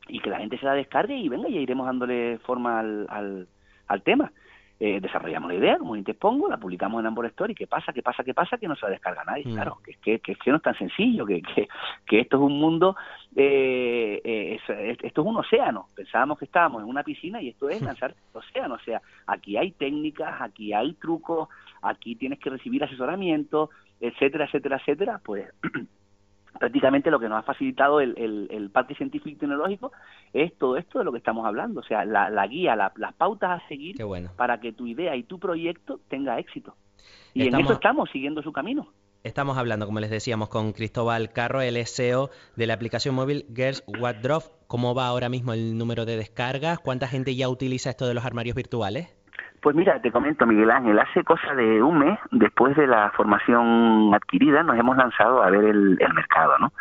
y 0.08 0.20
que 0.20 0.30
la 0.30 0.40
gente 0.40 0.58
se 0.58 0.66
la 0.66 0.74
descargue 0.74 1.16
y 1.16 1.30
venga, 1.30 1.50
ya 1.50 1.60
iremos 1.60 1.86
dándole 1.86 2.40
forma 2.40 2.80
al, 2.80 3.06
al, 3.10 3.48
al 3.88 4.02
tema 4.04 4.32
eh, 4.84 5.00
desarrollamos 5.00 5.52
la 5.52 5.58
idea, 5.60 5.78
como 5.78 6.02
te 6.02 6.16
pongo, 6.16 6.50
la 6.50 6.58
publicamos 6.58 7.00
en 7.02 7.06
Ambor 7.06 7.28
Story, 7.28 7.54
¿qué 7.54 7.68
pasa? 7.68 7.94
¿Qué 7.94 8.02
pasa? 8.02 8.24
¿Qué 8.24 8.34
pasa? 8.34 8.58
Que 8.58 8.68
no 8.68 8.76
se 8.76 8.88
la 8.88 8.94
descarga 8.94 9.24
nadie, 9.24 9.44
mm. 9.46 9.54
claro, 9.54 9.78
que, 9.86 9.94
que, 10.02 10.18
que, 10.18 10.34
que, 10.34 10.50
no 10.50 10.58
es 10.58 10.64
tan 10.64 10.76
sencillo, 10.76 11.24
que, 11.24 11.40
que, 11.44 11.68
que 12.04 12.22
esto 12.22 12.38
es 12.38 12.42
un 12.42 12.60
mundo, 12.60 12.96
eh, 13.36 14.20
eh, 14.24 14.60
esto 15.04 15.22
es 15.22 15.28
un 15.28 15.38
océano, 15.38 15.86
pensábamos 15.96 16.40
que 16.40 16.46
estábamos 16.46 16.82
en 16.82 16.90
una 16.90 17.04
piscina 17.04 17.40
y 17.40 17.50
esto 17.50 17.70
es 17.70 17.80
lanzar 17.80 18.16
el 18.16 18.40
océano, 18.40 18.74
o 18.74 18.80
sea, 18.80 19.00
aquí 19.28 19.56
hay 19.56 19.70
técnicas, 19.74 20.42
aquí 20.42 20.74
hay 20.74 20.94
trucos, 20.94 21.48
aquí 21.84 22.16
tienes 22.16 22.40
que 22.40 22.50
recibir 22.50 22.84
asesoramiento, 22.84 23.70
etcétera, 24.00 24.46
etcétera, 24.46 24.78
etcétera, 24.78 25.22
pues 25.24 25.48
prácticamente 26.60 27.12
lo 27.12 27.20
que 27.20 27.30
nos 27.30 27.40
ha 27.40 27.44
facilitado 27.44 28.02
el, 28.02 28.48
el, 28.50 28.70
Parque 28.70 28.96
Científico 28.96 29.30
y 29.30 29.36
Tecnológico 29.36 29.92
es 30.34 30.56
todo 30.58 30.78
esto 30.78 31.00
de 31.00 31.06
lo 31.06 31.12
que 31.12 31.18
estamos 31.18 31.46
hablando, 31.46 31.82
o 31.82 31.84
sea, 31.84 32.06
la, 32.06 32.48
guía, 32.48 32.76
las 32.76 33.14
pautas 33.16 33.62
a 33.62 33.68
seguir 33.68 33.96
para 34.36 34.60
que 34.60 34.72
tu 34.74 34.88
idea 34.88 35.16
y 35.16 35.24
tu 35.24 35.40
proyecto 35.40 36.00
tenga 36.10 36.40
éxito. 36.40 36.76
Y 37.34 37.48
en 37.48 37.56
eso 37.60 37.74
estamos 37.74 38.10
siguiendo 38.12 38.42
su 38.42 38.52
camino. 38.52 38.88
Estamos 39.24 39.58
hablando, 39.58 39.86
como 39.86 40.00
les 40.00 40.10
decíamos, 40.10 40.50
con 40.50 40.74
Cristóbal 40.74 41.32
Carro, 41.32 41.62
el 41.62 41.78
SEO 41.86 42.32
de 42.56 42.66
la 42.66 42.74
aplicación 42.74 43.14
móvil 43.14 43.46
Girls 43.56 43.84
What 44.00 44.16
¿Cómo 44.66 44.96
va 44.96 45.08
ahora 45.08 45.30
mismo 45.30 45.54
el 45.54 45.78
número 45.78 46.06
de 46.06 46.18
descargas? 46.18 46.80
¿Cuánta 46.80 47.08
gente 47.08 47.36
ya 47.36 47.48
utiliza 47.48 47.92
esto 47.92 48.08
de 48.08 48.16
los 48.16 48.26
armarios 48.26 48.56
virtuales? 48.56 49.10
Pues 49.62 49.76
mira, 49.76 50.02
te 50.02 50.12
comento, 50.12 50.48
Miguel 50.48 50.72
Ángel, 50.72 50.98
hace 50.98 51.24
cosa 51.24 51.54
de 51.54 51.84
un 51.84 52.00
mes, 52.00 52.18
después 52.32 52.76
de 52.76 52.88
la 52.88 53.12
formación 53.12 54.12
adquirida, 54.12 54.64
nos 54.64 54.76
hemos 54.76 54.98
lanzado 54.98 55.44
a 55.44 55.52
ver 55.52 55.66
el, 55.66 56.00
mercado, 56.16 56.58
¿no? 56.58 56.74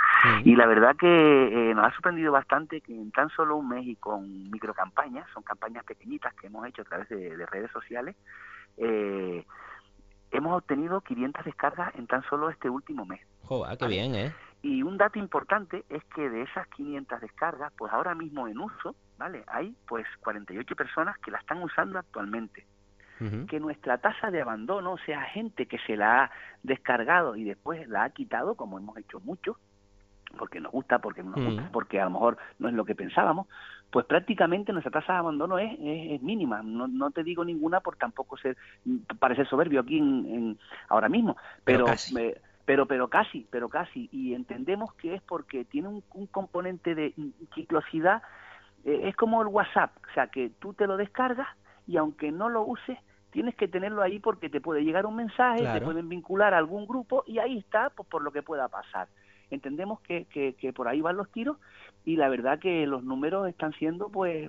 Y 0.44 0.56
la 0.56 0.64
verdad 0.66 0.96
que 0.96 1.70
eh, 1.70 1.74
nos 1.74 1.84
ha 1.84 1.90
sorprendido 1.92 2.32
bastante 2.32 2.80
que 2.80 2.94
en 2.94 3.10
tan 3.10 3.28
solo 3.30 3.56
un 3.56 3.68
mes 3.68 3.86
y 3.86 3.96
con 3.96 4.50
microcampañas, 4.50 5.26
son 5.34 5.42
campañas 5.42 5.84
pequeñitas 5.84 6.32
que 6.34 6.46
hemos 6.46 6.66
hecho 6.66 6.80
a 6.80 6.86
través 6.86 7.08
de, 7.10 7.44
redes 7.44 7.70
sociales, 7.70 8.16
eh, 8.78 9.44
hemos 10.30 10.56
obtenido 10.56 11.02
500 11.02 11.44
descargas 11.44 11.94
en 11.96 12.06
tan 12.06 12.22
solo 12.30 12.48
este 12.48 12.70
último 12.70 13.04
mes. 13.04 13.20
¡Joder, 13.44 13.76
qué 13.76 13.88
bien, 13.88 14.14
¿eh? 14.14 14.32
Y 14.62 14.82
un 14.82 14.98
dato 14.98 15.18
importante 15.18 15.84
es 15.88 16.04
que 16.14 16.28
de 16.28 16.42
esas 16.42 16.66
500 16.68 17.20
descargas, 17.20 17.72
pues 17.78 17.92
ahora 17.92 18.14
mismo 18.14 18.46
en 18.46 18.58
uso, 18.58 18.94
¿vale? 19.16 19.42
Hay 19.46 19.74
pues 19.88 20.06
48 20.20 20.76
personas 20.76 21.16
que 21.18 21.30
la 21.30 21.38
están 21.38 21.62
usando 21.62 21.98
actualmente. 21.98 22.66
Que 23.48 23.60
nuestra 23.60 23.98
tasa 23.98 24.30
de 24.30 24.40
abandono, 24.40 24.92
o 24.92 24.98
sea, 24.98 25.20
gente 25.24 25.66
que 25.66 25.76
se 25.80 25.94
la 25.94 26.24
ha 26.24 26.30
descargado 26.62 27.36
y 27.36 27.44
después 27.44 27.86
la 27.86 28.04
ha 28.04 28.10
quitado, 28.10 28.54
como 28.54 28.78
hemos 28.78 28.96
hecho 28.96 29.20
mucho, 29.20 29.58
porque 30.38 30.58
nos 30.58 30.72
gusta, 30.72 31.00
porque 31.00 31.22
no 31.22 31.32
nos 31.32 31.44
gusta, 31.44 31.62
Mm. 31.68 31.70
porque 31.72 32.00
a 32.00 32.04
lo 32.04 32.12
mejor 32.12 32.38
no 32.58 32.68
es 32.68 32.74
lo 32.74 32.86
que 32.86 32.94
pensábamos, 32.94 33.46
pues 33.90 34.06
prácticamente 34.06 34.72
nuestra 34.72 34.90
tasa 34.92 35.12
de 35.12 35.18
abandono 35.18 35.58
es, 35.58 35.70
es, 35.80 36.12
es 36.12 36.22
mínima. 36.22 36.62
No, 36.62 36.88
no 36.88 37.10
te 37.10 37.22
digo 37.22 37.44
ninguna 37.44 37.80
por 37.80 37.96
tampoco 37.96 38.38
ser 38.38 38.56
parecer 39.18 39.46
soberbio 39.48 39.80
aquí 39.82 39.98
en, 39.98 40.26
en- 40.26 40.58
ahora 40.88 41.10
mismo, 41.10 41.36
Pero 41.64 41.80
pero 41.80 41.86
casi. 41.86 42.16
eh, 42.18 42.40
pero 42.70 42.86
pero 42.86 43.08
casi, 43.08 43.48
pero 43.50 43.68
casi 43.68 44.08
y 44.12 44.32
entendemos 44.32 44.94
que 44.94 45.16
es 45.16 45.22
porque 45.22 45.64
tiene 45.64 45.88
un, 45.88 46.04
un 46.14 46.28
componente 46.28 46.94
de 46.94 47.12
ciclosidad 47.52 48.22
eh, 48.84 49.08
es 49.08 49.16
como 49.16 49.42
el 49.42 49.48
WhatsApp, 49.48 49.90
o 50.08 50.14
sea 50.14 50.28
que 50.28 50.50
tú 50.60 50.72
te 50.72 50.86
lo 50.86 50.96
descargas 50.96 51.48
y 51.88 51.96
aunque 51.96 52.30
no 52.30 52.48
lo 52.48 52.62
uses 52.62 52.96
tienes 53.32 53.56
que 53.56 53.66
tenerlo 53.66 54.02
ahí 54.02 54.20
porque 54.20 54.48
te 54.48 54.60
puede 54.60 54.84
llegar 54.84 55.04
un 55.04 55.16
mensaje, 55.16 55.62
Claro. 55.62 55.80
te 55.80 55.84
pueden 55.84 56.08
vincular 56.08 56.54
a 56.54 56.58
algún 56.58 56.86
grupo 56.86 57.24
y 57.26 57.40
ahí 57.40 57.58
está 57.58 57.90
pues, 57.90 58.08
por 58.08 58.22
lo 58.22 58.30
que 58.30 58.42
pueda 58.42 58.68
pasar. 58.68 59.08
Entendemos 59.50 60.00
que, 60.02 60.26
que, 60.26 60.54
que 60.54 60.72
por 60.72 60.86
ahí 60.86 61.00
van 61.00 61.16
los 61.16 61.28
tiros 61.32 61.56
y 62.04 62.14
la 62.14 62.28
verdad 62.28 62.60
que 62.60 62.86
los 62.86 63.02
números 63.02 63.48
están 63.48 63.72
siendo 63.72 64.10
pues 64.10 64.48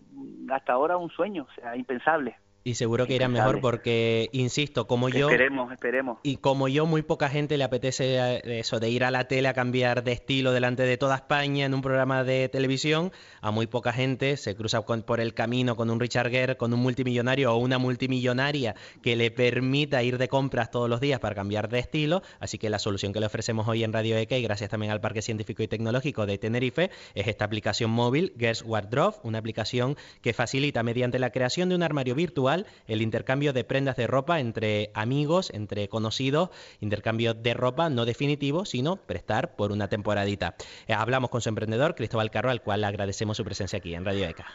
hasta 0.52 0.74
ahora 0.74 0.98
un 0.98 1.10
sueño, 1.10 1.48
o 1.50 1.54
sea, 1.60 1.76
impensable. 1.76 2.36
Y 2.64 2.76
seguro 2.76 3.08
que 3.08 3.16
irá 3.16 3.28
mejor 3.28 3.60
porque, 3.60 4.30
insisto, 4.34 4.86
como 4.86 5.10
yo... 5.10 5.30
Esperemos, 5.30 5.72
esperemos. 5.72 6.20
Y 6.22 6.38
como 6.38 6.68
yo, 6.68 6.86
muy 6.86 7.02
poca 7.02 7.28
gente 7.28 7.58
le 7.58 7.64
apetece 7.64 8.18
eh, 8.20 8.60
eso 8.60 8.80
de 8.80 8.88
ir 8.92 9.04
a 9.04 9.10
la 9.10 9.28
tele 9.28 9.48
a 9.48 9.56
cambiar 9.56 10.04
de 10.04 10.12
estilo 10.12 10.52
delante 10.52 10.84
de 10.84 10.96
toda 10.96 11.16
España 11.16 11.66
en 11.66 11.74
un 11.74 11.82
programa 11.82 12.24
de 12.24 12.50
televisión. 12.50 13.12
A 13.42 13.50
muy 13.50 13.66
poca 13.66 13.92
gente 13.94 14.38
se 14.38 14.56
cruza 14.56 14.82
con- 14.82 15.02
por 15.02 15.20
el 15.20 15.34
camino 15.34 15.76
con 15.76 15.90
un 15.90 16.00
Richard 16.00 16.30
Gere, 16.30 16.56
con 16.56 16.72
un 16.72 16.80
multimillonario 16.82 17.52
o 17.52 17.58
una 17.58 17.80
multimillonaria 17.80 18.76
que 19.02 19.16
le 19.16 19.32
permita 19.32 20.04
ir 20.04 20.20
de 20.20 20.28
compras 20.28 20.70
todos 20.70 20.88
los 20.88 21.02
días 21.02 21.20
para 21.20 21.34
cambiar 21.34 21.68
de 21.68 21.80
estilo. 21.80 22.22
Así 22.40 22.60
que 22.60 22.70
la 22.70 22.78
solución 22.78 23.12
que 23.12 23.20
le 23.20 23.26
ofrecemos 23.26 23.68
hoy 23.68 23.84
en 23.84 23.92
Radio 23.92 24.18
EK 24.18 24.34
y 24.34 24.44
gracias 24.44 24.70
también 24.70 24.92
al 24.92 25.02
Parque 25.02 25.24
Científico 25.24 25.64
y 25.64 25.68
Tecnológico 25.68 26.28
de 26.28 26.38
Tenerife 26.38 26.92
es 27.16 27.28
esta 27.28 27.46
aplicación 27.46 27.90
móvil, 27.90 28.34
Gears 28.38 28.62
Wardrobe, 28.64 29.18
una 29.24 29.40
aplicación 29.40 29.96
que 30.22 30.34
facilita 30.34 30.84
mediante 30.84 31.18
la 31.18 31.32
creación 31.32 31.70
de 31.70 31.74
un 31.76 31.82
armario 31.82 32.14
virtual 32.14 32.51
el 32.88 33.02
intercambio 33.02 33.54
de 33.54 33.64
prendas 33.64 33.96
de 33.96 34.08
ropa 34.08 34.40
entre 34.40 34.92
amigos, 34.94 35.52
entre 35.54 35.88
conocidos, 35.90 36.50
intercambio 36.80 37.34
de 37.34 37.54
ropa 37.54 37.90
no 37.90 38.06
definitivo, 38.06 38.66
sino 38.66 38.96
prestar 38.96 39.56
por 39.56 39.72
una 39.72 39.88
temporadita. 39.88 40.56
Eh, 40.88 40.94
hablamos 40.94 41.30
con 41.30 41.42
su 41.42 41.50
emprendedor, 41.50 41.96
Cristóbal 41.96 42.32
Carro, 42.32 42.50
al 42.50 42.62
cual 42.62 42.82
le 42.82 42.88
agradecemos 42.88 43.38
su 43.38 43.44
presencia 43.44 43.78
aquí 43.78 43.94
en 43.94 44.06
Radio 44.06 44.26
ECA. 44.26 44.46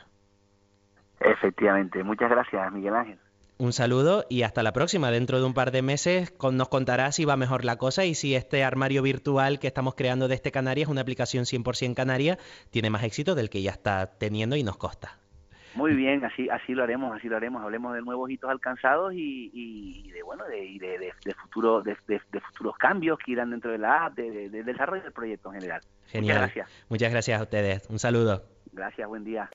Efectivamente. 1.20 2.02
Muchas 2.04 2.30
gracias, 2.30 2.72
Miguel 2.72 2.94
Ángel. 2.94 3.18
Un 3.58 3.72
saludo 3.72 4.26
y 4.28 4.42
hasta 4.42 4.62
la 4.62 4.74
próxima. 4.74 5.10
Dentro 5.10 5.38
de 5.38 5.46
un 5.46 5.54
par 5.54 5.70
de 5.70 5.80
meses 5.80 6.34
nos 6.52 6.68
contará 6.68 7.10
si 7.10 7.24
va 7.24 7.38
mejor 7.38 7.64
la 7.64 7.76
cosa 7.76 8.04
y 8.04 8.14
si 8.14 8.34
este 8.34 8.62
armario 8.64 9.02
virtual 9.02 9.58
que 9.58 9.66
estamos 9.66 9.94
creando 9.94 10.28
de 10.28 10.34
este 10.34 10.52
Canarias, 10.52 10.90
una 10.90 11.00
aplicación 11.00 11.44
100% 11.44 11.94
canaria, 11.94 12.38
tiene 12.70 12.90
más 12.90 13.02
éxito 13.02 13.34
del 13.34 13.48
que 13.48 13.62
ya 13.62 13.70
está 13.70 14.18
teniendo 14.18 14.56
y 14.56 14.62
nos 14.62 14.76
consta. 14.76 15.18
Muy 15.76 15.94
bien, 15.94 16.24
así 16.24 16.48
así 16.48 16.74
lo 16.74 16.82
haremos, 16.82 17.14
así 17.14 17.28
lo 17.28 17.36
haremos. 17.36 17.62
Hablemos 17.62 17.94
de 17.94 18.00
nuevos 18.00 18.30
hitos 18.30 18.50
alcanzados 18.50 19.12
y, 19.14 19.50
y- 19.52 20.10
de 20.10 20.22
bueno 20.22 20.44
de, 20.46 20.64
y 20.64 20.78
de, 20.78 20.98
de- 20.98 21.34
futuro 21.34 21.82
de, 21.82 21.96
de- 22.08 22.20
futuros 22.40 22.76
cambios 22.78 23.18
que 23.24 23.32
irán 23.32 23.50
dentro 23.50 23.70
de 23.70 23.78
la 23.78 24.06
app, 24.06 24.14
de 24.14 24.48
desarrollo 24.64 25.02
del 25.02 25.12
proyecto 25.12 25.48
en 25.50 25.60
general. 25.60 25.80
Genial. 26.06 26.38
Muchas 26.38 26.54
gracias. 26.54 26.86
Muchas 26.88 27.10
gracias 27.12 27.40
a 27.40 27.42
ustedes. 27.42 27.90
Un 27.90 27.98
saludo. 27.98 28.42
Gracias, 28.72 29.06
buen 29.08 29.24
día. 29.24 29.44